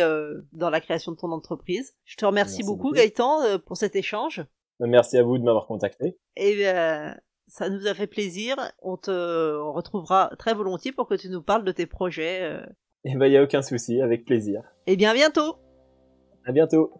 dans 0.51 0.69
la 0.69 0.79
création 0.79 1.11
de 1.13 1.17
ton 1.17 1.31
entreprise. 1.31 1.95
Je 2.05 2.17
te 2.17 2.25
remercie 2.25 2.57
Merci 2.57 2.63
beaucoup, 2.63 2.89
beaucoup. 2.89 2.95
Gaëtan, 2.95 3.59
pour 3.65 3.77
cet 3.77 3.95
échange. 3.95 4.45
Merci 4.79 5.17
à 5.17 5.23
vous 5.23 5.37
de 5.37 5.43
m'avoir 5.43 5.65
contacté. 5.65 6.17
Et 6.35 6.67
euh, 6.67 7.11
ça 7.49 7.69
nous 7.69 7.87
a 7.87 7.93
fait 7.93 8.07
plaisir. 8.07 8.55
On 8.81 8.95
te 8.95 9.55
retrouvera 9.57 10.31
très 10.37 10.53
volontiers 10.53 10.91
pour 10.91 11.07
que 11.07 11.15
tu 11.15 11.29
nous 11.29 11.41
parles 11.41 11.65
de 11.65 11.71
tes 11.71 11.85
projets. 11.85 12.41
euh. 12.43 12.65
Et 13.03 13.15
ben, 13.15 13.25
il 13.25 13.33
y 13.33 13.37
a 13.37 13.43
aucun 13.43 13.61
souci, 13.61 14.01
avec 14.01 14.25
plaisir. 14.25 14.61
Eh 14.87 14.95
bien, 14.95 15.11
à 15.11 15.13
bientôt. 15.13 15.55
À 16.45 16.51
bientôt. 16.51 16.91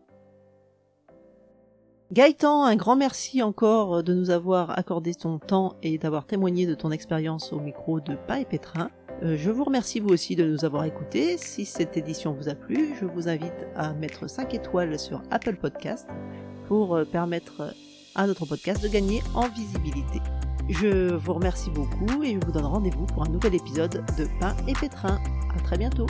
Gaëtan, 2.12 2.63
un 2.63 2.75
grand 2.75 2.95
merci 2.95 3.43
encore 3.43 4.03
de 4.03 4.13
nous 4.13 4.31
avoir 4.31 4.77
accordé 4.77 5.13
ton 5.13 5.38
temps 5.38 5.75
et 5.83 5.99
d'avoir 5.99 6.25
témoigné 6.25 6.65
de 6.65 6.73
ton 6.73 6.89
expérience 6.89 7.53
au 7.53 7.59
micro 7.59 7.99
de 7.99 8.15
Pain 8.27 8.38
et 8.38 8.45
Pétrin. 8.45 8.89
Euh, 9.21 9.35
je 9.38 9.51
vous 9.51 9.63
remercie 9.63 9.99
vous 9.99 10.09
aussi 10.09 10.35
de 10.35 10.45
nous 10.45 10.65
avoir 10.65 10.85
écoutés. 10.85 11.38
Si 11.38 11.65
cette 11.65 11.97
édition 11.97 12.33
vous 12.33 12.49
a 12.49 12.55
plu, 12.55 12.95
je 12.99 13.05
vous 13.05 13.27
invite 13.27 13.67
à 13.75 13.93
mettre 13.93 14.27
5 14.27 14.53
étoiles 14.55 14.97
sur 14.97 15.21
Apple 15.29 15.57
Podcast 15.57 16.07
pour 16.67 16.95
euh, 16.95 17.05
permettre 17.05 17.75
à 18.15 18.28
notre 18.28 18.45
podcast 18.45 18.82
de 18.84 18.88
gagner 18.88 19.22
en 19.34 19.48
visibilité. 19.50 20.19
Je 20.69 21.15
vous 21.15 21.34
remercie 21.34 21.72
beaucoup 21.72 22.24
et 22.24 22.34
je 22.34 22.45
vous 22.45 22.52
donne 22.52 22.65
rendez-vous 22.65 23.06
pour 23.06 23.24
un 23.24 23.30
nouvel 23.30 23.56
épisode 23.56 24.06
de 24.17 24.28
Pain 24.39 24.56
et 24.67 24.74
Pétrin. 24.74 25.19
À 25.56 25.60
très 25.62 25.78
bientôt. 25.78 26.06